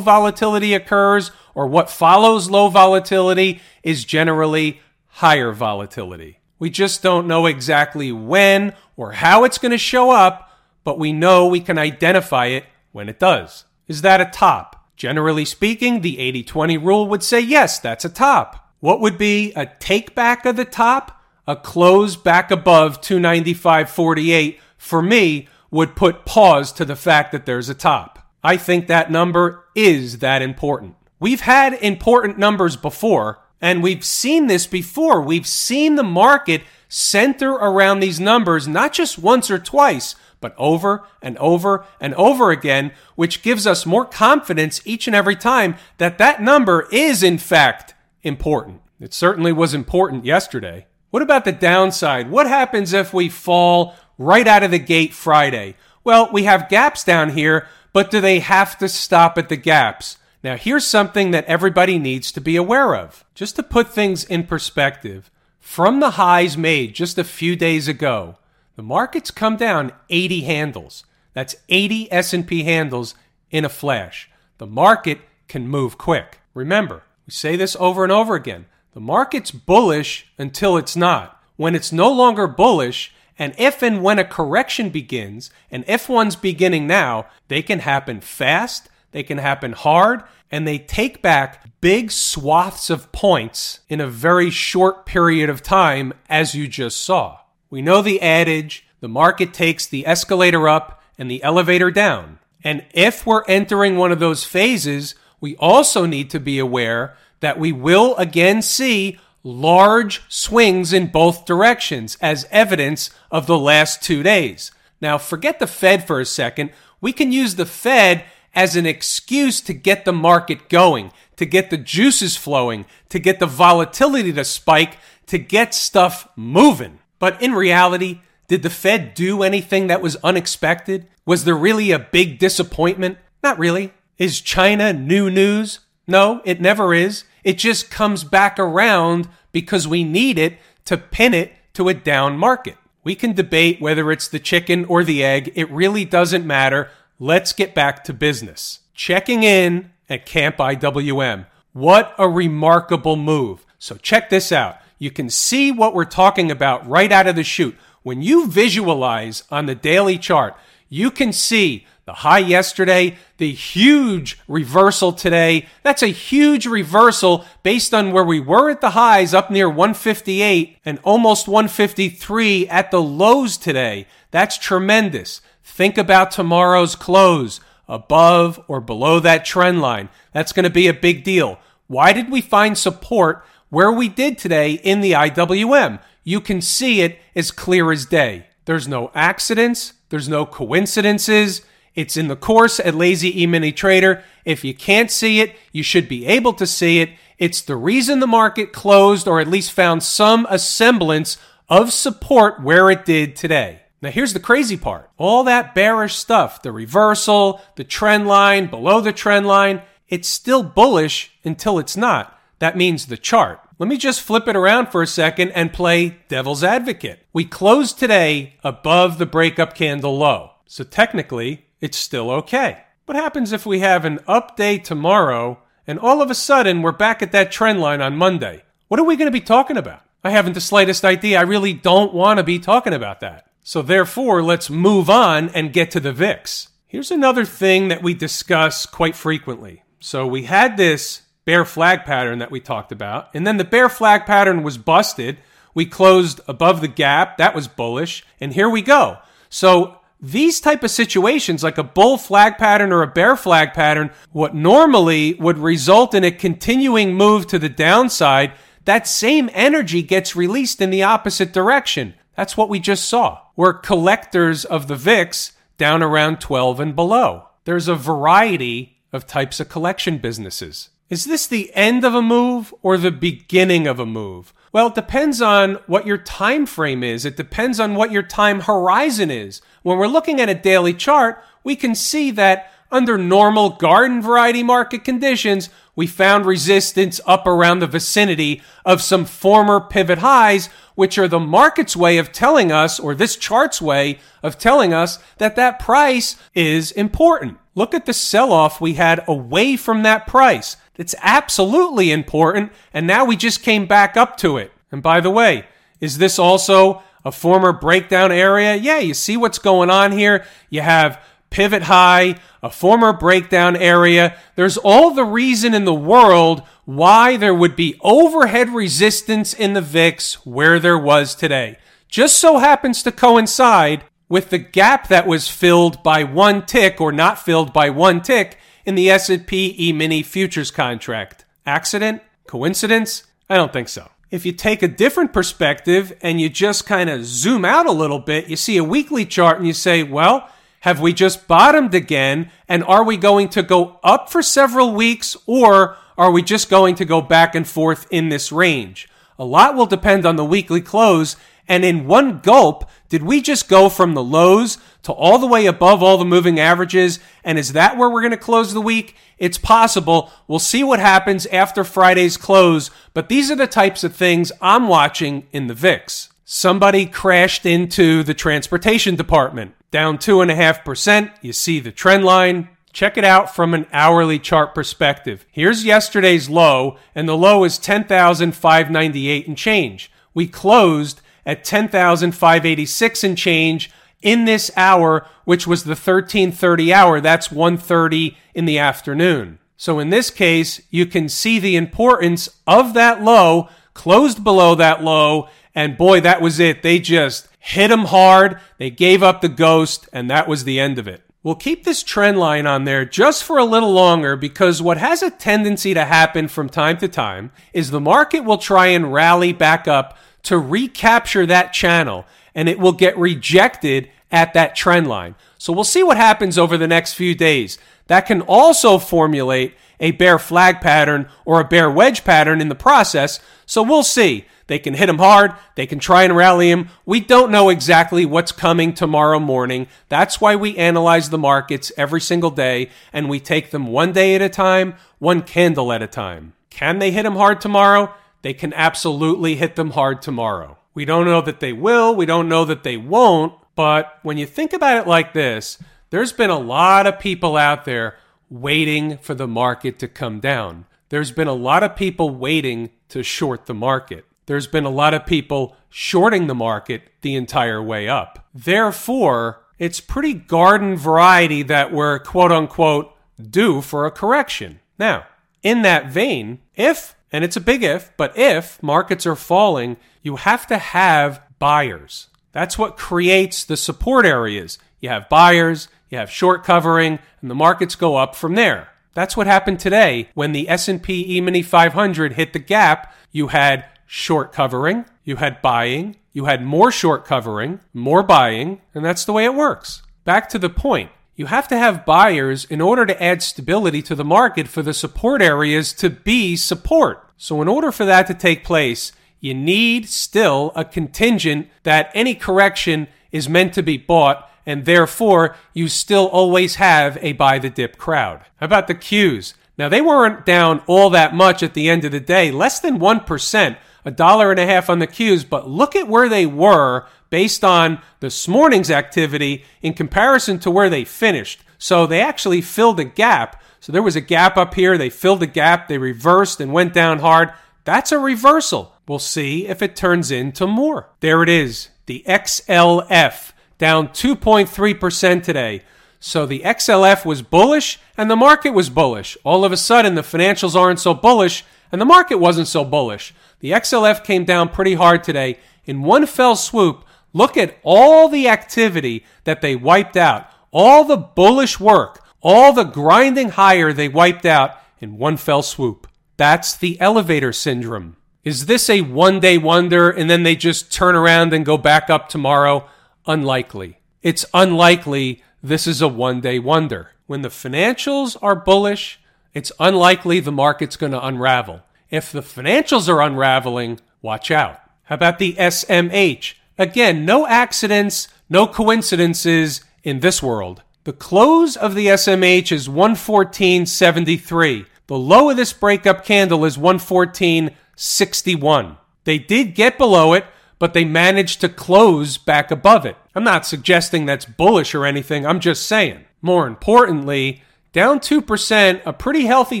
volatility 0.00 0.74
occurs 0.74 1.30
or 1.54 1.66
what 1.66 1.88
follows 1.88 2.50
low 2.50 2.68
volatility 2.68 3.62
is 3.82 4.04
generally 4.04 4.82
higher 5.06 5.52
volatility. 5.52 6.40
We 6.58 6.68
just 6.68 7.02
don't 7.02 7.26
know 7.26 7.46
exactly 7.46 8.12
when 8.12 8.74
or 8.98 9.12
how 9.12 9.44
it's 9.44 9.56
going 9.56 9.72
to 9.72 9.78
show 9.78 10.10
up, 10.10 10.52
but 10.84 10.98
we 10.98 11.14
know 11.14 11.46
we 11.46 11.60
can 11.60 11.78
identify 11.78 12.48
it 12.48 12.66
when 12.92 13.08
it 13.08 13.18
does. 13.18 13.64
Is 13.86 14.02
that 14.02 14.20
a 14.20 14.26
top? 14.26 14.90
Generally 14.94 15.46
speaking, 15.46 16.02
the 16.02 16.18
80 16.18 16.42
20 16.42 16.76
rule 16.76 17.08
would 17.08 17.22
say 17.22 17.40
yes, 17.40 17.78
that's 17.78 18.04
a 18.04 18.10
top. 18.10 18.74
What 18.80 19.00
would 19.00 19.16
be 19.16 19.54
a 19.54 19.64
take 19.64 20.14
back 20.14 20.44
of 20.44 20.56
the 20.56 20.66
top? 20.66 21.17
A 21.48 21.56
close 21.56 22.14
back 22.14 22.50
above 22.50 23.00
295.48 23.00 24.58
for 24.76 25.00
me 25.00 25.48
would 25.70 25.96
put 25.96 26.26
pause 26.26 26.70
to 26.72 26.84
the 26.84 26.94
fact 26.94 27.32
that 27.32 27.46
there's 27.46 27.70
a 27.70 27.74
top. 27.74 28.18
I 28.44 28.58
think 28.58 28.86
that 28.86 29.10
number 29.10 29.64
is 29.74 30.18
that 30.18 30.42
important. 30.42 30.96
We've 31.18 31.40
had 31.40 31.72
important 31.72 32.36
numbers 32.36 32.76
before, 32.76 33.38
and 33.62 33.82
we've 33.82 34.04
seen 34.04 34.46
this 34.46 34.66
before. 34.66 35.22
We've 35.22 35.46
seen 35.46 35.94
the 35.94 36.02
market 36.02 36.64
center 36.86 37.52
around 37.52 38.00
these 38.00 38.20
numbers 38.20 38.68
not 38.68 38.92
just 38.92 39.18
once 39.18 39.50
or 39.50 39.58
twice, 39.58 40.16
but 40.42 40.54
over 40.58 41.06
and 41.22 41.38
over 41.38 41.86
and 41.98 42.14
over 42.16 42.50
again, 42.50 42.92
which 43.14 43.40
gives 43.40 43.66
us 43.66 43.86
more 43.86 44.04
confidence 44.04 44.82
each 44.84 45.06
and 45.06 45.16
every 45.16 45.34
time 45.34 45.76
that 45.96 46.18
that 46.18 46.42
number 46.42 46.86
is 46.92 47.22
in 47.22 47.38
fact 47.38 47.94
important. 48.22 48.82
It 49.00 49.14
certainly 49.14 49.52
was 49.52 49.72
important 49.72 50.26
yesterday. 50.26 50.87
What 51.10 51.22
about 51.22 51.44
the 51.44 51.52
downside? 51.52 52.30
What 52.30 52.46
happens 52.46 52.92
if 52.92 53.14
we 53.14 53.28
fall 53.28 53.94
right 54.18 54.46
out 54.46 54.62
of 54.62 54.70
the 54.70 54.78
gate 54.78 55.14
Friday? 55.14 55.74
Well, 56.04 56.28
we 56.32 56.44
have 56.44 56.68
gaps 56.68 57.02
down 57.02 57.30
here, 57.30 57.66
but 57.92 58.10
do 58.10 58.20
they 58.20 58.40
have 58.40 58.76
to 58.78 58.88
stop 58.88 59.38
at 59.38 59.48
the 59.48 59.56
gaps? 59.56 60.18
Now, 60.42 60.56
here's 60.56 60.86
something 60.86 61.30
that 61.30 61.46
everybody 61.46 61.98
needs 61.98 62.30
to 62.32 62.40
be 62.40 62.56
aware 62.56 62.94
of. 62.94 63.24
Just 63.34 63.56
to 63.56 63.62
put 63.62 63.92
things 63.92 64.24
in 64.24 64.46
perspective, 64.46 65.30
from 65.58 66.00
the 66.00 66.12
highs 66.12 66.56
made 66.56 66.94
just 66.94 67.18
a 67.18 67.24
few 67.24 67.56
days 67.56 67.88
ago, 67.88 68.36
the 68.76 68.82
market's 68.82 69.30
come 69.30 69.56
down 69.56 69.92
80 70.10 70.42
handles. 70.42 71.04
That's 71.32 71.56
80 71.68 72.12
S&P 72.12 72.62
handles 72.64 73.14
in 73.50 73.64
a 73.64 73.68
flash. 73.68 74.30
The 74.58 74.66
market 74.66 75.20
can 75.48 75.66
move 75.66 75.98
quick. 75.98 76.38
Remember, 76.54 77.02
we 77.26 77.32
say 77.32 77.56
this 77.56 77.76
over 77.80 78.02
and 78.04 78.12
over 78.12 78.34
again. 78.34 78.66
The 78.92 79.00
market's 79.00 79.50
bullish 79.50 80.26
until 80.38 80.76
it's 80.76 80.96
not. 80.96 81.42
When 81.56 81.74
it's 81.74 81.92
no 81.92 82.10
longer 82.10 82.46
bullish, 82.46 83.12
and 83.38 83.54
if 83.58 83.82
and 83.82 84.02
when 84.02 84.18
a 84.18 84.24
correction 84.24 84.90
begins, 84.90 85.50
and 85.70 85.84
if 85.86 86.08
one's 86.08 86.36
beginning 86.36 86.86
now, 86.86 87.26
they 87.48 87.62
can 87.62 87.80
happen 87.80 88.20
fast, 88.20 88.88
they 89.12 89.22
can 89.22 89.38
happen 89.38 89.72
hard, 89.72 90.22
and 90.50 90.66
they 90.66 90.78
take 90.78 91.22
back 91.22 91.80
big 91.80 92.10
swaths 92.10 92.90
of 92.90 93.12
points 93.12 93.80
in 93.88 94.00
a 94.00 94.08
very 94.08 94.50
short 94.50 95.06
period 95.06 95.48
of 95.50 95.62
time, 95.62 96.12
as 96.28 96.54
you 96.54 96.66
just 96.66 97.00
saw. 97.00 97.40
We 97.70 97.82
know 97.82 98.02
the 98.02 98.20
adage 98.22 98.86
the 99.00 99.08
market 99.08 99.54
takes 99.54 99.86
the 99.86 100.06
escalator 100.06 100.68
up 100.68 101.02
and 101.16 101.30
the 101.30 101.42
elevator 101.42 101.90
down. 101.90 102.38
And 102.64 102.84
if 102.92 103.26
we're 103.26 103.44
entering 103.46 103.96
one 103.96 104.10
of 104.10 104.18
those 104.18 104.44
phases, 104.44 105.14
we 105.40 105.56
also 105.56 106.04
need 106.06 106.30
to 106.30 106.40
be 106.40 106.58
aware 106.58 107.16
that 107.40 107.58
we 107.58 107.72
will 107.72 108.16
again 108.16 108.62
see 108.62 109.18
large 109.42 110.22
swings 110.28 110.92
in 110.92 111.06
both 111.06 111.46
directions 111.46 112.16
as 112.20 112.46
evidence 112.50 113.10
of 113.30 113.46
the 113.46 113.58
last 113.58 114.02
two 114.02 114.22
days. 114.22 114.72
Now, 115.00 115.18
forget 115.18 115.58
the 115.58 115.66
Fed 115.66 116.06
for 116.06 116.20
a 116.20 116.26
second. 116.26 116.70
We 117.00 117.12
can 117.12 117.30
use 117.32 117.54
the 117.54 117.66
Fed 117.66 118.24
as 118.54 118.76
an 118.76 118.86
excuse 118.86 119.60
to 119.62 119.72
get 119.72 120.04
the 120.04 120.12
market 120.12 120.68
going, 120.68 121.12
to 121.36 121.46
get 121.46 121.70
the 121.70 121.76
juices 121.76 122.36
flowing, 122.36 122.84
to 123.08 123.18
get 123.18 123.38
the 123.38 123.46
volatility 123.46 124.32
to 124.32 124.44
spike, 124.44 124.98
to 125.26 125.38
get 125.38 125.74
stuff 125.74 126.28
moving. 126.34 126.98
But 127.18 127.40
in 127.40 127.52
reality, 127.52 128.20
did 128.48 128.62
the 128.62 128.70
Fed 128.70 129.14
do 129.14 129.42
anything 129.42 129.86
that 129.86 130.02
was 130.02 130.16
unexpected? 130.16 131.06
Was 131.24 131.44
there 131.44 131.54
really 131.54 131.90
a 131.90 131.98
big 131.98 132.38
disappointment? 132.38 133.18
Not 133.42 133.58
really. 133.58 133.92
Is 134.16 134.40
China 134.40 134.92
new 134.92 135.30
news? 135.30 135.80
No, 136.06 136.40
it 136.44 136.60
never 136.60 136.94
is. 136.94 137.24
It 137.44 137.58
just 137.58 137.90
comes 137.90 138.24
back 138.24 138.58
around 138.58 139.28
because 139.52 139.88
we 139.88 140.04
need 140.04 140.38
it 140.38 140.58
to 140.84 140.96
pin 140.96 141.34
it 141.34 141.52
to 141.74 141.88
a 141.88 141.94
down 141.94 142.38
market. 142.38 142.76
We 143.04 143.14
can 143.14 143.32
debate 143.32 143.80
whether 143.80 144.10
it's 144.12 144.28
the 144.28 144.38
chicken 144.38 144.84
or 144.84 145.04
the 145.04 145.24
egg. 145.24 145.52
It 145.54 145.70
really 145.70 146.04
doesn't 146.04 146.46
matter. 146.46 146.90
Let's 147.18 147.52
get 147.52 147.74
back 147.74 148.04
to 148.04 148.12
business. 148.12 148.80
Checking 148.94 149.42
in 149.42 149.92
at 150.08 150.26
Camp 150.26 150.56
IWM. 150.56 151.46
What 151.72 152.14
a 152.18 152.28
remarkable 152.28 153.16
move. 153.16 153.64
So 153.78 153.96
check 153.96 154.30
this 154.30 154.50
out. 154.52 154.78
You 154.98 155.10
can 155.10 155.30
see 155.30 155.70
what 155.70 155.94
we're 155.94 156.04
talking 156.04 156.50
about 156.50 156.88
right 156.88 157.12
out 157.12 157.28
of 157.28 157.36
the 157.36 157.44
chute. 157.44 157.76
When 158.02 158.22
you 158.22 158.48
visualize 158.48 159.44
on 159.50 159.66
the 159.66 159.74
daily 159.74 160.18
chart, 160.18 160.56
you 160.88 161.10
can 161.10 161.32
see 161.32 161.86
the 162.08 162.14
high 162.14 162.38
yesterday, 162.38 163.18
the 163.36 163.52
huge 163.52 164.38
reversal 164.48 165.12
today. 165.12 165.66
That's 165.82 166.02
a 166.02 166.06
huge 166.06 166.64
reversal 166.64 167.44
based 167.62 167.92
on 167.92 168.12
where 168.12 168.24
we 168.24 168.40
were 168.40 168.70
at 168.70 168.80
the 168.80 168.90
highs 168.90 169.34
up 169.34 169.50
near 169.50 169.68
158 169.68 170.78
and 170.86 170.98
almost 171.02 171.46
153 171.46 172.66
at 172.68 172.90
the 172.90 173.02
lows 173.02 173.58
today. 173.58 174.06
That's 174.30 174.56
tremendous. 174.56 175.42
Think 175.62 175.98
about 175.98 176.30
tomorrow's 176.30 176.96
close 176.96 177.60
above 177.86 178.58
or 178.68 178.80
below 178.80 179.20
that 179.20 179.44
trend 179.44 179.82
line. 179.82 180.08
That's 180.32 180.52
going 180.52 180.64
to 180.64 180.70
be 180.70 180.88
a 180.88 180.94
big 180.94 181.24
deal. 181.24 181.58
Why 181.88 182.14
did 182.14 182.30
we 182.30 182.40
find 182.40 182.78
support 182.78 183.44
where 183.68 183.92
we 183.92 184.08
did 184.08 184.38
today 184.38 184.72
in 184.72 185.02
the 185.02 185.12
IWM? 185.12 186.00
You 186.24 186.40
can 186.40 186.62
see 186.62 187.02
it 187.02 187.18
as 187.36 187.50
clear 187.50 187.92
as 187.92 188.06
day. 188.06 188.46
There's 188.64 188.88
no 188.88 189.10
accidents. 189.14 189.92
There's 190.08 190.28
no 190.28 190.46
coincidences. 190.46 191.60
It's 191.98 192.16
in 192.16 192.28
the 192.28 192.36
course 192.36 192.78
at 192.78 192.94
Lazy 192.94 193.42
E 193.42 193.44
Mini 193.44 193.72
Trader. 193.72 194.22
If 194.44 194.62
you 194.62 194.72
can't 194.72 195.10
see 195.10 195.40
it, 195.40 195.56
you 195.72 195.82
should 195.82 196.08
be 196.08 196.26
able 196.26 196.52
to 196.52 196.64
see 196.64 197.00
it. 197.00 197.10
It's 197.38 197.60
the 197.60 197.74
reason 197.74 198.20
the 198.20 198.28
market 198.28 198.72
closed 198.72 199.26
or 199.26 199.40
at 199.40 199.48
least 199.48 199.72
found 199.72 200.04
some 200.04 200.46
semblance 200.58 201.38
of 201.68 201.92
support 201.92 202.62
where 202.62 202.88
it 202.88 203.04
did 203.04 203.34
today. 203.34 203.80
Now, 204.00 204.10
here's 204.10 204.32
the 204.32 204.38
crazy 204.38 204.76
part. 204.76 205.10
All 205.16 205.42
that 205.42 205.74
bearish 205.74 206.14
stuff, 206.14 206.62
the 206.62 206.70
reversal, 206.70 207.60
the 207.74 207.82
trend 207.82 208.28
line, 208.28 208.68
below 208.68 209.00
the 209.00 209.12
trend 209.12 209.48
line, 209.48 209.82
it's 210.08 210.28
still 210.28 210.62
bullish 210.62 211.32
until 211.42 211.80
it's 211.80 211.96
not. 211.96 212.38
That 212.60 212.76
means 212.76 213.06
the 213.06 213.16
chart. 213.16 213.58
Let 213.80 213.88
me 213.88 213.96
just 213.96 214.22
flip 214.22 214.46
it 214.46 214.54
around 214.54 214.92
for 214.92 215.02
a 215.02 215.06
second 215.08 215.50
and 215.50 215.72
play 215.72 216.18
devil's 216.28 216.62
advocate. 216.62 217.26
We 217.32 217.44
closed 217.44 217.98
today 217.98 218.54
above 218.62 219.18
the 219.18 219.26
breakup 219.26 219.74
candle 219.74 220.16
low. 220.16 220.52
So 220.66 220.84
technically, 220.84 221.64
it's 221.80 221.96
still 221.96 222.30
okay. 222.30 222.84
What 223.06 223.16
happens 223.16 223.52
if 223.52 223.64
we 223.64 223.78
have 223.80 224.04
an 224.04 224.20
up 224.26 224.56
day 224.56 224.78
tomorrow 224.78 225.62
and 225.86 225.98
all 225.98 226.20
of 226.20 226.30
a 226.30 226.34
sudden 226.34 226.82
we're 226.82 226.92
back 226.92 227.22
at 227.22 227.32
that 227.32 227.50
trend 227.50 227.80
line 227.80 228.00
on 228.00 228.16
Monday? 228.16 228.62
What 228.88 229.00
are 229.00 229.04
we 229.04 229.16
going 229.16 229.28
to 229.28 229.32
be 229.32 229.40
talking 229.40 229.76
about? 229.76 230.02
I 230.24 230.30
haven't 230.30 230.54
the 230.54 230.60
slightest 230.60 231.04
idea. 231.04 231.38
I 231.38 231.42
really 231.42 231.72
don't 231.72 232.12
want 232.12 232.38
to 232.38 232.44
be 232.44 232.58
talking 232.58 232.92
about 232.92 233.20
that. 233.20 233.46
So 233.62 233.82
therefore, 233.82 234.42
let's 234.42 234.70
move 234.70 235.08
on 235.08 235.50
and 235.50 235.72
get 235.72 235.90
to 235.92 236.00
the 236.00 236.12
VIX. 236.12 236.68
Here's 236.86 237.10
another 237.10 237.44
thing 237.44 237.88
that 237.88 238.02
we 238.02 238.14
discuss 238.14 238.86
quite 238.86 239.14
frequently. 239.14 239.82
So 240.00 240.26
we 240.26 240.44
had 240.44 240.76
this 240.76 241.22
bear 241.44 241.64
flag 241.64 242.04
pattern 242.04 242.38
that 242.38 242.50
we 242.50 242.60
talked 242.60 242.92
about, 242.92 243.28
and 243.34 243.46
then 243.46 243.58
the 243.58 243.64
bear 243.64 243.88
flag 243.88 244.26
pattern 244.26 244.62
was 244.62 244.78
busted. 244.78 245.38
We 245.74 245.86
closed 245.86 246.40
above 246.48 246.80
the 246.80 246.88
gap. 246.88 247.36
That 247.36 247.54
was 247.54 247.68
bullish. 247.68 248.24
And 248.40 248.54
here 248.54 248.68
we 248.68 248.82
go. 248.82 249.18
So 249.50 249.97
these 250.20 250.60
type 250.60 250.82
of 250.82 250.90
situations 250.90 251.62
like 251.62 251.78
a 251.78 251.84
bull 251.84 252.18
flag 252.18 252.58
pattern 252.58 252.92
or 252.92 253.02
a 253.02 253.06
bear 253.06 253.36
flag 253.36 253.72
pattern 253.72 254.10
what 254.32 254.54
normally 254.54 255.34
would 255.34 255.58
result 255.58 256.14
in 256.14 256.24
a 256.24 256.30
continuing 256.30 257.14
move 257.14 257.46
to 257.46 257.58
the 257.58 257.68
downside 257.68 258.52
that 258.88 259.06
same 259.06 259.50
energy 259.52 260.02
gets 260.02 260.34
released 260.34 260.80
in 260.80 260.88
the 260.88 261.02
opposite 261.02 261.52
direction. 261.52 262.14
That's 262.34 262.56
what 262.56 262.70
we 262.70 262.80
just 262.80 263.06
saw. 263.06 263.42
We're 263.54 263.74
collectors 263.74 264.64
of 264.64 264.88
the 264.88 264.96
vix 264.96 265.52
down 265.76 266.02
around 266.02 266.40
12 266.40 266.80
and 266.80 266.96
below. 266.96 267.48
There's 267.64 267.86
a 267.86 267.94
variety 267.94 269.02
of 269.12 269.26
types 269.26 269.60
of 269.60 269.68
collection 269.68 270.16
businesses. 270.16 270.88
Is 271.10 271.26
this 271.26 271.46
the 271.46 271.70
end 271.74 272.02
of 272.02 272.14
a 272.14 272.22
move 272.22 272.72
or 272.80 272.96
the 272.96 273.10
beginning 273.10 273.86
of 273.86 274.00
a 274.00 274.06
move? 274.06 274.54
Well, 274.72 274.86
it 274.86 274.94
depends 274.94 275.42
on 275.42 275.74
what 275.86 276.06
your 276.06 276.16
time 276.18 276.64
frame 276.64 277.02
is. 277.02 277.26
It 277.26 277.36
depends 277.36 277.78
on 277.78 277.94
what 277.94 278.10
your 278.10 278.22
time 278.22 278.60
horizon 278.60 279.30
is. 279.30 279.60
When 279.82 279.98
we're 279.98 280.06
looking 280.06 280.40
at 280.40 280.48
a 280.48 280.54
daily 280.54 280.94
chart, 280.94 281.42
we 281.64 281.76
can 281.76 281.94
see 281.94 282.30
that 282.32 282.72
under 282.90 283.18
normal 283.18 283.70
garden 283.70 284.22
variety 284.22 284.62
market 284.62 285.04
conditions, 285.04 285.68
we 285.94 286.06
found 286.06 286.46
resistance 286.46 287.20
up 287.26 287.46
around 287.46 287.80
the 287.80 287.86
vicinity 287.86 288.62
of 288.84 289.02
some 289.02 289.24
former 289.24 289.80
pivot 289.80 290.18
highs, 290.18 290.68
which 290.94 291.18
are 291.18 291.28
the 291.28 291.40
market's 291.40 291.96
way 291.96 292.18
of 292.18 292.32
telling 292.32 292.72
us, 292.72 292.98
or 292.98 293.14
this 293.14 293.36
chart's 293.36 293.82
way 293.82 294.18
of 294.42 294.58
telling 294.58 294.94
us 294.94 295.18
that 295.38 295.56
that 295.56 295.78
price 295.78 296.36
is 296.54 296.92
important. 296.92 297.58
Look 297.74 297.94
at 297.94 298.06
the 298.06 298.12
sell 298.12 298.52
off 298.52 298.80
we 298.80 298.94
had 298.94 299.22
away 299.28 299.76
from 299.76 300.02
that 300.02 300.26
price. 300.26 300.76
It's 300.96 301.14
absolutely 301.22 302.10
important. 302.10 302.72
And 302.92 303.06
now 303.06 303.24
we 303.24 303.36
just 303.36 303.62
came 303.62 303.86
back 303.86 304.16
up 304.16 304.36
to 304.38 304.56
it. 304.56 304.72
And 304.90 305.02
by 305.02 305.20
the 305.20 305.30
way, 305.30 305.66
is 306.00 306.18
this 306.18 306.38
also 306.38 307.02
a 307.28 307.32
former 307.32 307.74
breakdown 307.74 308.32
area? 308.32 308.74
Yeah, 308.74 309.00
you 309.00 309.12
see 309.12 309.36
what's 309.36 309.58
going 309.58 309.90
on 309.90 310.12
here. 310.12 310.46
You 310.70 310.80
have 310.80 311.22
pivot 311.50 311.82
high, 311.82 312.36
a 312.62 312.70
former 312.70 313.12
breakdown 313.12 313.76
area. 313.76 314.34
There's 314.56 314.78
all 314.78 315.10
the 315.10 315.24
reason 315.24 315.74
in 315.74 315.84
the 315.84 315.94
world 315.94 316.62
why 316.86 317.36
there 317.36 317.54
would 317.54 317.76
be 317.76 318.00
overhead 318.00 318.70
resistance 318.70 319.52
in 319.52 319.74
the 319.74 319.82
VIX 319.82 320.46
where 320.46 320.80
there 320.80 320.98
was 320.98 321.34
today. 321.34 321.76
Just 322.08 322.38
so 322.38 322.56
happens 322.56 323.02
to 323.02 323.12
coincide 323.12 324.04
with 324.30 324.48
the 324.48 324.58
gap 324.58 325.08
that 325.08 325.26
was 325.26 325.48
filled 325.48 326.02
by 326.02 326.24
one 326.24 326.64
tick 326.64 326.98
or 326.98 327.12
not 327.12 327.38
filled 327.38 327.74
by 327.74 327.90
one 327.90 328.22
tick 328.22 328.56
in 328.86 328.94
the 328.94 329.10
S&P 329.10 329.76
E-mini 329.78 330.22
futures 330.22 330.70
contract. 330.70 331.44
Accident? 331.66 332.22
Coincidence? 332.46 333.24
I 333.50 333.56
don't 333.56 333.72
think 333.72 333.90
so. 333.90 334.08
If 334.30 334.44
you 334.44 334.52
take 334.52 334.82
a 334.82 334.88
different 334.88 335.32
perspective 335.32 336.14
and 336.20 336.38
you 336.38 336.50
just 336.50 336.86
kind 336.86 337.08
of 337.08 337.24
zoom 337.24 337.64
out 337.64 337.86
a 337.86 337.92
little 337.92 338.18
bit, 338.18 338.48
you 338.48 338.56
see 338.56 338.76
a 338.76 338.84
weekly 338.84 339.24
chart 339.24 339.56
and 339.56 339.66
you 339.66 339.72
say, 339.72 340.02
well, 340.02 340.50
have 340.80 341.00
we 341.00 341.14
just 341.14 341.48
bottomed 341.48 341.94
again? 341.94 342.50
And 342.68 342.84
are 342.84 343.04
we 343.04 343.16
going 343.16 343.48
to 343.50 343.62
go 343.62 343.98
up 344.04 344.30
for 344.30 344.42
several 344.42 344.92
weeks 344.92 345.34
or 345.46 345.96
are 346.18 346.30
we 346.30 346.42
just 346.42 346.68
going 346.68 346.94
to 346.96 347.06
go 347.06 347.22
back 347.22 347.54
and 347.54 347.66
forth 347.66 348.06
in 348.10 348.28
this 348.28 348.52
range? 348.52 349.08
A 349.38 349.46
lot 349.46 349.74
will 349.74 349.86
depend 349.86 350.26
on 350.26 350.36
the 350.36 350.44
weekly 350.44 350.82
close. 350.82 351.36
And 351.66 351.84
in 351.84 352.06
one 352.06 352.40
gulp, 352.40 352.88
did 353.08 353.22
we 353.22 353.40
just 353.40 353.68
go 353.68 353.88
from 353.88 354.14
the 354.14 354.22
lows 354.22 354.78
to 355.04 355.12
all 355.12 355.38
the 355.38 355.46
way 355.46 355.66
above 355.66 356.02
all 356.02 356.18
the 356.18 356.24
moving 356.24 356.60
averages? 356.60 357.18
And 357.42 357.58
is 357.58 357.72
that 357.72 357.96
where 357.96 358.10
we're 358.10 358.20
going 358.20 358.32
to 358.32 358.36
close 358.36 358.74
the 358.74 358.80
week? 358.80 359.16
It's 359.38 359.58
possible. 359.58 360.30
We'll 360.46 360.58
see 360.58 360.84
what 360.84 361.00
happens 361.00 361.46
after 361.46 361.84
Friday's 361.84 362.36
close. 362.36 362.90
But 363.14 363.28
these 363.28 363.50
are 363.50 363.56
the 363.56 363.66
types 363.66 364.04
of 364.04 364.14
things 364.14 364.52
I'm 364.60 364.88
watching 364.88 365.46
in 365.52 365.68
the 365.68 365.74
VIX. 365.74 366.28
Somebody 366.44 367.06
crashed 367.06 367.64
into 367.64 368.22
the 368.22 368.34
transportation 368.34 369.16
department 369.16 369.74
down 369.90 370.18
2.5%. 370.18 371.32
You 371.40 371.52
see 371.52 371.80
the 371.80 371.92
trend 371.92 372.24
line. 372.24 372.68
Check 372.92 373.16
it 373.16 373.24
out 373.24 373.54
from 373.54 373.74
an 373.74 373.86
hourly 373.92 374.38
chart 374.38 374.74
perspective. 374.74 375.46
Here's 375.50 375.84
yesterday's 375.84 376.50
low, 376.50 376.96
and 377.14 377.28
the 377.28 377.36
low 377.36 377.64
is 377.64 377.78
10,598 377.78 379.46
and 379.46 379.56
change. 379.56 380.10
We 380.34 380.46
closed 380.46 381.20
at 381.48 381.64
10,586 381.64 383.24
and 383.24 383.38
change 383.38 383.90
in 384.20 384.44
this 384.44 384.70
hour, 384.76 385.26
which 385.46 385.66
was 385.66 385.84
the 385.84 385.90
1330 385.90 386.92
hour. 386.92 387.20
That's 387.20 387.48
1:30 387.48 388.36
in 388.54 388.66
the 388.66 388.78
afternoon. 388.78 389.58
So 389.76 389.98
in 389.98 390.10
this 390.10 390.30
case, 390.30 390.82
you 390.90 391.06
can 391.06 391.28
see 391.28 391.58
the 391.58 391.76
importance 391.76 392.50
of 392.66 392.92
that 392.94 393.24
low, 393.24 393.70
closed 393.94 394.44
below 394.44 394.74
that 394.74 395.02
low, 395.02 395.48
and 395.74 395.96
boy, 395.96 396.20
that 396.20 396.42
was 396.42 396.60
it. 396.60 396.82
They 396.82 396.98
just 396.98 397.48
hit 397.58 397.88
them 397.88 398.06
hard. 398.06 398.60
They 398.78 398.90
gave 398.90 399.22
up 399.22 399.40
the 399.40 399.48
ghost, 399.48 400.06
and 400.12 400.28
that 400.28 400.48
was 400.48 400.64
the 400.64 400.78
end 400.78 400.98
of 400.98 401.08
it. 401.08 401.22
We'll 401.42 401.54
keep 401.54 401.84
this 401.84 402.02
trend 402.02 402.38
line 402.38 402.66
on 402.66 402.84
there 402.84 403.04
just 403.04 403.44
for 403.44 403.56
a 403.56 403.64
little 403.64 403.92
longer 403.92 404.36
because 404.36 404.82
what 404.82 404.98
has 404.98 405.22
a 405.22 405.30
tendency 405.30 405.94
to 405.94 406.04
happen 406.04 406.48
from 406.48 406.68
time 406.68 406.98
to 406.98 407.08
time 407.08 407.52
is 407.72 407.90
the 407.90 408.00
market 408.00 408.40
will 408.40 408.58
try 408.58 408.88
and 408.88 409.12
rally 409.12 409.52
back 409.52 409.88
up 409.88 410.18
to 410.48 410.58
recapture 410.58 411.44
that 411.44 411.74
channel 411.74 412.24
and 412.54 412.70
it 412.70 412.78
will 412.78 412.92
get 412.92 413.18
rejected 413.18 414.08
at 414.30 414.54
that 414.54 414.74
trend 414.74 415.06
line. 415.06 415.34
So 415.58 415.74
we'll 415.74 415.84
see 415.84 416.02
what 416.02 416.16
happens 416.16 416.56
over 416.56 416.78
the 416.78 416.88
next 416.88 417.12
few 417.12 417.34
days. 417.34 417.78
That 418.06 418.22
can 418.22 418.40
also 418.40 418.96
formulate 418.96 419.74
a 420.00 420.12
bear 420.12 420.38
flag 420.38 420.80
pattern 420.80 421.28
or 421.44 421.60
a 421.60 421.68
bear 421.68 421.90
wedge 421.90 422.24
pattern 422.24 422.62
in 422.62 422.70
the 422.70 422.74
process. 422.74 423.40
So 423.66 423.82
we'll 423.82 424.02
see. 424.02 424.46
They 424.68 424.78
can 424.78 424.94
hit 424.94 425.10
him 425.10 425.18
hard. 425.18 425.52
They 425.74 425.86
can 425.86 425.98
try 425.98 426.22
and 426.22 426.34
rally 426.34 426.70
him. 426.70 426.88
We 427.04 427.20
don't 427.20 427.50
know 427.50 427.68
exactly 427.68 428.24
what's 428.24 428.52
coming 428.52 428.94
tomorrow 428.94 429.38
morning. 429.38 429.86
That's 430.08 430.40
why 430.40 430.56
we 430.56 430.78
analyze 430.78 431.28
the 431.28 431.38
markets 431.38 431.92
every 431.98 432.22
single 432.22 432.50
day 432.50 432.88
and 433.12 433.28
we 433.28 433.38
take 433.38 433.70
them 433.70 433.88
one 433.88 434.12
day 434.12 434.34
at 434.34 434.42
a 434.42 434.48
time, 434.48 434.94
one 435.18 435.42
candle 435.42 435.92
at 435.92 436.02
a 436.02 436.06
time. 436.06 436.54
Can 436.70 437.00
they 437.00 437.10
hit 437.10 437.26
him 437.26 437.36
hard 437.36 437.60
tomorrow? 437.60 438.14
They 438.42 438.54
can 438.54 438.72
absolutely 438.74 439.56
hit 439.56 439.76
them 439.76 439.90
hard 439.90 440.22
tomorrow. 440.22 440.78
We 440.94 441.04
don't 441.04 441.26
know 441.26 441.40
that 441.40 441.60
they 441.60 441.72
will. 441.72 442.14
We 442.14 442.26
don't 442.26 442.48
know 442.48 442.64
that 442.64 442.82
they 442.82 442.96
won't. 442.96 443.54
But 443.74 444.18
when 444.22 444.38
you 444.38 444.46
think 444.46 444.72
about 444.72 444.96
it 444.98 445.06
like 445.06 445.32
this, 445.32 445.78
there's 446.10 446.32
been 446.32 446.50
a 446.50 446.58
lot 446.58 447.06
of 447.06 447.18
people 447.18 447.56
out 447.56 447.84
there 447.84 448.16
waiting 448.50 449.18
for 449.18 449.34
the 449.34 449.46
market 449.46 449.98
to 450.00 450.08
come 450.08 450.40
down. 450.40 450.86
There's 451.10 451.32
been 451.32 451.48
a 451.48 451.52
lot 451.52 451.82
of 451.82 451.96
people 451.96 452.30
waiting 452.30 452.90
to 453.10 453.22
short 453.22 453.66
the 453.66 453.74
market 453.74 454.24
there's 454.48 454.66
been 454.66 454.86
a 454.86 454.90
lot 454.90 455.12
of 455.12 455.26
people 455.26 455.76
shorting 455.90 456.46
the 456.46 456.54
market 456.54 457.02
the 457.20 457.36
entire 457.36 457.82
way 457.82 458.08
up. 458.08 458.46
Therefore, 458.54 459.60
it's 459.78 460.00
pretty 460.00 460.32
garden 460.32 460.96
variety 460.96 461.62
that 461.64 461.92
we're 461.92 462.18
quote 462.18 462.50
unquote 462.50 463.14
due 463.38 463.82
for 463.82 464.06
a 464.06 464.10
correction. 464.10 464.80
Now, 464.98 465.26
in 465.62 465.82
that 465.82 466.06
vein, 466.06 466.60
if, 466.74 467.14
and 467.32 467.44
it's 467.44 467.56
a 467.56 467.60
big 467.60 467.82
if, 467.82 468.10
but 468.16 468.36
if 468.36 468.82
markets 468.82 469.26
are 469.26 469.36
falling, 469.36 469.96
you 470.22 470.36
have 470.36 470.66
to 470.68 470.78
have 470.78 471.42
buyers. 471.58 472.28
That's 472.52 472.78
what 472.78 472.96
creates 472.96 473.64
the 473.64 473.76
support 473.76 474.24
areas. 474.24 474.78
You 475.00 475.10
have 475.10 475.28
buyers, 475.28 475.88
you 476.10 476.18
have 476.18 476.30
short 476.30 476.64
covering, 476.64 477.18
and 477.40 477.50
the 477.50 477.54
markets 477.54 477.94
go 477.94 478.16
up 478.16 478.34
from 478.34 478.54
there. 478.54 478.88
That's 479.14 479.36
what 479.36 479.46
happened 479.46 479.80
today 479.80 480.28
when 480.34 480.52
the 480.52 480.68
S&P 480.68 481.36
E-mini 481.36 481.62
500 481.62 482.34
hit 482.34 482.52
the 482.52 482.58
gap. 482.58 483.14
You 483.32 483.48
had 483.48 483.84
short 484.06 484.52
covering, 484.52 485.04
you 485.24 485.36
had 485.36 485.60
buying, 485.60 486.16
you 486.32 486.46
had 486.46 486.64
more 486.64 486.90
short 486.90 487.24
covering, 487.24 487.80
more 487.92 488.22
buying, 488.22 488.80
and 488.94 489.04
that's 489.04 489.24
the 489.24 489.32
way 489.32 489.44
it 489.44 489.54
works. 489.54 490.02
Back 490.24 490.48
to 490.50 490.58
the 490.58 490.70
point. 490.70 491.10
You 491.38 491.46
have 491.46 491.68
to 491.68 491.78
have 491.78 492.04
buyers 492.04 492.64
in 492.64 492.80
order 492.80 493.06
to 493.06 493.22
add 493.22 493.42
stability 493.42 494.02
to 494.02 494.16
the 494.16 494.24
market 494.24 494.66
for 494.66 494.82
the 494.82 494.92
support 494.92 495.40
areas 495.40 495.92
to 495.92 496.10
be 496.10 496.56
support. 496.56 497.30
So, 497.36 497.62
in 497.62 497.68
order 497.68 497.92
for 497.92 498.04
that 498.06 498.26
to 498.26 498.34
take 498.34 498.64
place, 498.64 499.12
you 499.38 499.54
need 499.54 500.08
still 500.08 500.72
a 500.74 500.84
contingent 500.84 501.68
that 501.84 502.10
any 502.12 502.34
correction 502.34 503.06
is 503.30 503.48
meant 503.48 503.72
to 503.74 503.84
be 503.84 503.96
bought, 503.96 504.50
and 504.66 504.84
therefore 504.84 505.54
you 505.72 505.86
still 505.86 506.26
always 506.26 506.74
have 506.74 507.16
a 507.20 507.34
buy 507.34 507.60
the 507.60 507.70
dip 507.70 507.98
crowd. 507.98 508.40
How 508.56 508.66
about 508.66 508.88
the 508.88 508.96
Qs? 508.96 509.54
Now, 509.78 509.88
they 509.88 510.00
weren't 510.00 510.44
down 510.44 510.82
all 510.88 511.08
that 511.10 511.36
much 511.36 511.62
at 511.62 511.74
the 511.74 511.88
end 511.88 512.04
of 512.04 512.10
the 512.10 512.18
day, 512.18 512.50
less 512.50 512.80
than 512.80 512.98
1%, 512.98 513.76
a 514.04 514.10
dollar 514.10 514.50
and 514.50 514.58
a 514.58 514.66
half 514.66 514.90
on 514.90 514.98
the 514.98 515.06
Qs, 515.06 515.48
but 515.48 515.70
look 515.70 515.94
at 515.94 516.08
where 516.08 516.28
they 516.28 516.46
were 516.46 517.06
based 517.30 517.64
on 517.64 518.00
this 518.20 518.48
morning's 518.48 518.90
activity 518.90 519.64
in 519.82 519.94
comparison 519.94 520.58
to 520.60 520.70
where 520.70 520.90
they 520.90 521.04
finished. 521.04 521.60
So 521.78 522.06
they 522.06 522.20
actually 522.20 522.60
filled 522.60 522.98
a 523.00 523.04
gap. 523.04 523.62
So 523.80 523.92
there 523.92 524.02
was 524.02 524.16
a 524.16 524.20
gap 524.20 524.56
up 524.56 524.74
here. 524.74 524.98
They 524.98 525.10
filled 525.10 525.42
a 525.42 525.46
gap. 525.46 525.88
They 525.88 525.98
reversed 525.98 526.60
and 526.60 526.72
went 526.72 526.92
down 526.92 527.20
hard. 527.20 527.52
That's 527.84 528.12
a 528.12 528.18
reversal. 528.18 528.94
We'll 529.06 529.18
see 529.18 529.66
if 529.66 529.80
it 529.80 529.96
turns 529.96 530.30
into 530.30 530.66
more. 530.66 531.08
There 531.20 531.42
it 531.42 531.48
is. 531.48 531.88
The 532.06 532.24
XLF 532.26 533.52
down 533.78 534.08
2.3% 534.08 535.42
today. 535.42 535.82
So 536.20 536.46
the 536.46 536.60
XLF 536.60 537.24
was 537.24 537.42
bullish 537.42 538.00
and 538.16 538.30
the 538.30 538.36
market 538.36 538.70
was 538.70 538.90
bullish. 538.90 539.38
All 539.44 539.64
of 539.64 539.72
a 539.72 539.76
sudden, 539.76 540.16
the 540.16 540.22
financials 540.22 540.74
aren't 540.74 541.00
so 541.00 541.14
bullish 541.14 541.64
and 541.92 542.00
the 542.00 542.06
market 542.06 542.36
wasn't 542.36 542.68
so 542.68 542.84
bullish. 542.84 543.32
The 543.60 543.70
XLF 543.70 544.24
came 544.24 544.44
down 544.44 544.68
pretty 544.68 544.94
hard 544.94 545.22
today. 545.24 545.58
In 545.84 546.02
one 546.02 546.26
fell 546.26 546.56
swoop, 546.56 547.04
look 547.32 547.56
at 547.56 547.76
all 547.82 548.28
the 548.28 548.48
activity 548.48 549.24
that 549.44 549.60
they 549.60 549.76
wiped 549.76 550.16
out, 550.16 550.48
all 550.70 551.04
the 551.04 551.16
bullish 551.16 551.78
work, 551.80 552.24
all 552.40 552.72
the 552.72 552.84
grinding 552.84 553.50
higher 553.50 553.92
they 553.92 554.08
wiped 554.08 554.46
out 554.46 554.76
in 555.00 555.18
one 555.18 555.36
fell 555.36 555.62
swoop. 555.62 556.06
That's 556.36 556.76
the 556.76 557.00
elevator 557.00 557.52
syndrome. 557.52 558.16
Is 558.44 558.66
this 558.66 558.88
a 558.88 559.02
one 559.02 559.40
day 559.40 559.58
wonder 559.58 560.10
and 560.10 560.30
then 560.30 560.42
they 560.42 560.56
just 560.56 560.92
turn 560.92 561.14
around 561.14 561.52
and 561.52 561.66
go 561.66 561.76
back 561.76 562.08
up 562.08 562.28
tomorrow? 562.28 562.88
Unlikely. 563.26 563.98
It's 564.22 564.46
unlikely 564.54 565.42
this 565.62 565.86
is 565.86 566.00
a 566.00 566.08
one 566.08 566.40
day 566.40 566.58
wonder. 566.58 567.10
When 567.26 567.42
the 567.42 567.48
financials 567.48 568.36
are 568.40 568.54
bullish, 568.54 569.20
it's 569.52 569.72
unlikely 569.80 570.40
the 570.40 570.52
market's 570.52 570.96
going 570.96 571.12
to 571.12 571.26
unravel. 571.26 571.82
If 572.10 572.32
the 572.32 572.40
financials 572.40 573.08
are 573.08 573.20
unraveling, 573.20 574.00
watch 574.22 574.50
out. 574.50 574.80
How 575.04 575.16
about 575.16 575.38
the 575.38 575.54
SMH? 575.54 576.54
Again, 576.78 577.24
no 577.24 577.46
accidents, 577.46 578.28
no 578.48 578.66
coincidences 578.66 579.82
in 580.04 580.20
this 580.20 580.42
world. 580.42 580.82
The 581.04 581.12
close 581.12 581.76
of 581.76 581.94
the 581.94 582.06
SMH 582.06 582.70
is 582.70 582.88
114.73. 582.88 584.86
The 585.06 585.18
low 585.18 585.50
of 585.50 585.56
this 585.56 585.72
breakup 585.72 586.24
candle 586.24 586.64
is 586.64 586.76
114.61. 586.76 588.96
They 589.24 589.38
did 589.38 589.74
get 589.74 589.98
below 589.98 590.34
it, 590.34 590.44
but 590.78 590.94
they 590.94 591.04
managed 591.04 591.60
to 591.62 591.68
close 591.68 592.38
back 592.38 592.70
above 592.70 593.04
it. 593.04 593.16
I'm 593.34 593.42
not 593.42 593.66
suggesting 593.66 594.26
that's 594.26 594.44
bullish 594.44 594.94
or 594.94 595.04
anything, 595.04 595.44
I'm 595.46 595.58
just 595.60 595.86
saying. 595.86 596.24
More 596.40 596.66
importantly, 596.66 597.62
down 597.92 598.20
2%, 598.20 599.02
a 599.04 599.12
pretty 599.12 599.46
healthy 599.46 599.80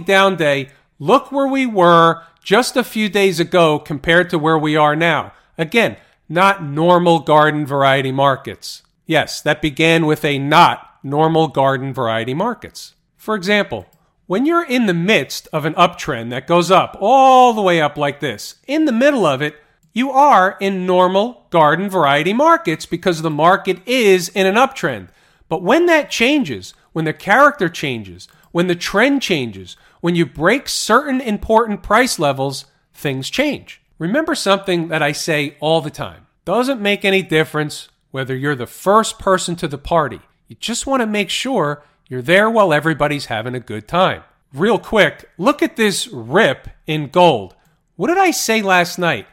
down 0.00 0.34
day. 0.36 0.70
Look 0.98 1.30
where 1.30 1.46
we 1.46 1.66
were 1.66 2.24
just 2.42 2.76
a 2.76 2.82
few 2.82 3.08
days 3.08 3.38
ago 3.38 3.78
compared 3.78 4.30
to 4.30 4.38
where 4.38 4.58
we 4.58 4.74
are 4.76 4.96
now. 4.96 5.32
Again, 5.56 5.96
not 6.28 6.62
normal 6.62 7.20
garden 7.20 7.66
variety 7.66 8.12
markets. 8.12 8.82
Yes, 9.06 9.40
that 9.40 9.62
began 9.62 10.06
with 10.06 10.24
a 10.24 10.38
not 10.38 10.98
normal 11.02 11.48
garden 11.48 11.94
variety 11.94 12.34
markets. 12.34 12.94
For 13.16 13.34
example, 13.34 13.86
when 14.26 14.44
you're 14.44 14.66
in 14.66 14.86
the 14.86 14.94
midst 14.94 15.48
of 15.52 15.64
an 15.64 15.74
uptrend 15.74 16.28
that 16.30 16.46
goes 16.46 16.70
up 16.70 16.96
all 17.00 17.54
the 17.54 17.62
way 17.62 17.80
up 17.80 17.96
like 17.96 18.20
this, 18.20 18.56
in 18.66 18.84
the 18.84 18.92
middle 18.92 19.24
of 19.24 19.40
it, 19.40 19.56
you 19.94 20.10
are 20.10 20.56
in 20.60 20.84
normal 20.84 21.46
garden 21.48 21.88
variety 21.88 22.34
markets 22.34 22.84
because 22.84 23.22
the 23.22 23.30
market 23.30 23.78
is 23.86 24.28
in 24.28 24.46
an 24.46 24.56
uptrend. 24.56 25.08
But 25.48 25.62
when 25.62 25.86
that 25.86 26.10
changes, 26.10 26.74
when 26.92 27.06
the 27.06 27.14
character 27.14 27.70
changes, 27.70 28.28
when 28.52 28.66
the 28.66 28.74
trend 28.74 29.22
changes, 29.22 29.76
when 30.00 30.14
you 30.14 30.26
break 30.26 30.68
certain 30.68 31.20
important 31.20 31.82
price 31.82 32.18
levels, 32.18 32.66
things 32.92 33.30
change. 33.30 33.80
Remember 33.98 34.36
something 34.36 34.88
that 34.88 35.02
I 35.02 35.10
say 35.10 35.56
all 35.58 35.80
the 35.80 35.90
time. 35.90 36.26
Doesn't 36.44 36.80
make 36.80 37.04
any 37.04 37.20
difference 37.20 37.88
whether 38.12 38.34
you're 38.34 38.54
the 38.54 38.66
first 38.66 39.18
person 39.18 39.56
to 39.56 39.66
the 39.66 39.76
party. 39.76 40.20
You 40.46 40.56
just 40.56 40.86
want 40.86 41.00
to 41.02 41.06
make 41.06 41.30
sure 41.30 41.82
you're 42.08 42.22
there 42.22 42.48
while 42.48 42.72
everybody's 42.72 43.26
having 43.26 43.56
a 43.56 43.60
good 43.60 43.88
time. 43.88 44.22
Real 44.54 44.78
quick, 44.78 45.28
look 45.36 45.62
at 45.62 45.76
this 45.76 46.06
rip 46.08 46.68
in 46.86 47.08
gold. 47.08 47.56
What 47.96 48.06
did 48.06 48.18
I 48.18 48.30
say 48.30 48.62
last 48.62 48.98
night? 48.98 49.26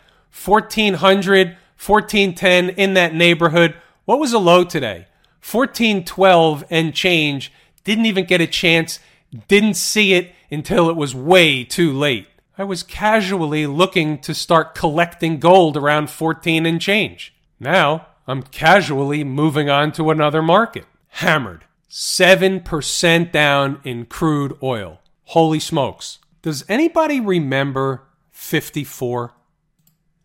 1400, 0.43 1.49
1410 1.77 2.69
in 2.69 2.95
that 2.95 3.13
neighborhood. 3.13 3.75
What 4.05 4.19
was 4.19 4.31
the 4.31 4.39
low 4.39 4.63
today? 4.63 5.07
1412 5.49 6.65
and 6.71 6.93
change. 6.93 7.53
Didn't 7.83 8.07
even 8.07 8.25
get 8.25 8.41
a 8.41 8.47
chance. 8.47 8.99
Didn't 9.47 9.75
see 9.75 10.15
it 10.15 10.33
until 10.49 10.89
it 10.89 10.95
was 10.95 11.13
way 11.13 11.63
too 11.63 11.93
late. 11.93 12.27
I 12.57 12.63
was 12.63 12.83
casually 12.83 13.67
looking 13.67 14.17
to 14.19 14.33
start 14.33 14.75
collecting 14.75 15.39
gold 15.39 15.75
around 15.75 16.09
14 16.09 16.65
and 16.65 16.79
change. 16.79 17.35
Now, 17.59 18.07
I'm 18.27 18.43
casually 18.43 19.25
moving 19.25 19.69
on 19.69 19.91
to 19.93 20.09
another 20.09 20.41
market. 20.41 20.85
Hammered. 21.07 21.65
7% 21.89 23.31
down 23.31 23.81
in 23.83 24.05
crude 24.05 24.57
oil. 24.63 25.01
Holy 25.25 25.59
smokes. 25.59 26.19
Does 26.41 26.63
anybody 26.69 27.19
remember 27.19 28.03
54? 28.31 29.33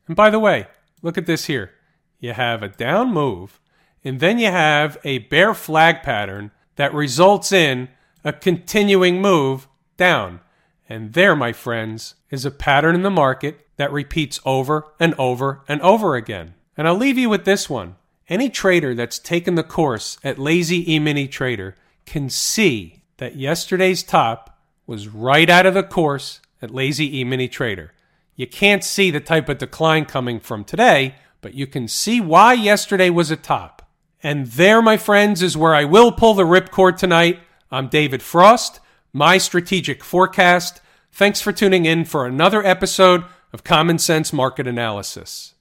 And 0.06 0.14
by 0.14 0.30
the 0.30 0.38
way, 0.38 0.68
look 1.02 1.18
at 1.18 1.26
this 1.26 1.46
here. 1.46 1.72
You 2.20 2.32
have 2.32 2.62
a 2.62 2.68
down 2.68 3.12
move, 3.12 3.58
and 4.04 4.20
then 4.20 4.38
you 4.38 4.48
have 4.48 4.98
a 5.02 5.18
bear 5.18 5.52
flag 5.54 6.02
pattern 6.02 6.52
that 6.76 6.94
results 6.94 7.50
in 7.50 7.88
a 8.24 8.32
continuing 8.32 9.20
move 9.20 9.66
down. 9.96 10.40
And 10.88 11.12
there, 11.12 11.34
my 11.34 11.52
friends, 11.52 12.14
is 12.30 12.44
a 12.44 12.50
pattern 12.50 12.94
in 12.94 13.02
the 13.02 13.10
market 13.10 13.66
that 13.76 13.92
repeats 13.92 14.40
over 14.44 14.86
and 14.98 15.14
over 15.14 15.62
and 15.68 15.80
over 15.82 16.16
again. 16.16 16.54
And 16.76 16.86
I'll 16.86 16.94
leave 16.94 17.18
you 17.18 17.28
with 17.28 17.44
this 17.44 17.68
one. 17.68 17.96
Any 18.28 18.48
trader 18.48 18.94
that's 18.94 19.18
taken 19.18 19.56
the 19.56 19.64
course 19.64 20.18
at 20.22 20.38
Lazy 20.38 20.94
E-mini 20.94 21.26
Trader 21.26 21.74
can 22.06 22.30
see 22.30 23.02
that 23.16 23.36
yesterday's 23.36 24.02
top 24.02 24.58
was 24.86 25.08
right 25.08 25.50
out 25.50 25.66
of 25.66 25.74
the 25.74 25.82
course 25.82 26.40
at 26.62 26.70
Lazy 26.70 27.18
E-mini 27.18 27.48
Trader. 27.48 27.92
You 28.36 28.46
can't 28.46 28.84
see 28.84 29.10
the 29.10 29.20
type 29.20 29.48
of 29.48 29.58
decline 29.58 30.04
coming 30.04 30.40
from 30.40 30.64
today, 30.64 31.16
but 31.40 31.54
you 31.54 31.66
can 31.66 31.88
see 31.88 32.20
why 32.20 32.52
yesterday 32.52 33.10
was 33.10 33.30
a 33.30 33.36
top. 33.36 33.88
And 34.22 34.46
there, 34.46 34.80
my 34.80 34.96
friends, 34.96 35.42
is 35.42 35.56
where 35.56 35.74
I 35.74 35.84
will 35.84 36.12
pull 36.12 36.34
the 36.34 36.44
ripcord 36.44 36.98
tonight. 36.98 37.40
I'm 37.70 37.88
David 37.88 38.22
Frost, 38.22 38.80
my 39.12 39.38
strategic 39.38 40.04
forecast. 40.04 40.80
Thanks 41.12 41.40
for 41.40 41.52
tuning 41.52 41.84
in 41.84 42.04
for 42.04 42.26
another 42.26 42.64
episode 42.64 43.24
of 43.52 43.64
Common 43.64 43.98
Sense 43.98 44.32
Market 44.32 44.66
Analysis. 44.66 45.54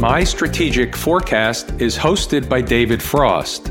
My 0.00 0.24
Strategic 0.24 0.96
Forecast 0.96 1.70
is 1.80 1.96
hosted 1.98 2.48
by 2.48 2.62
David 2.62 3.02
Frost. 3.02 3.70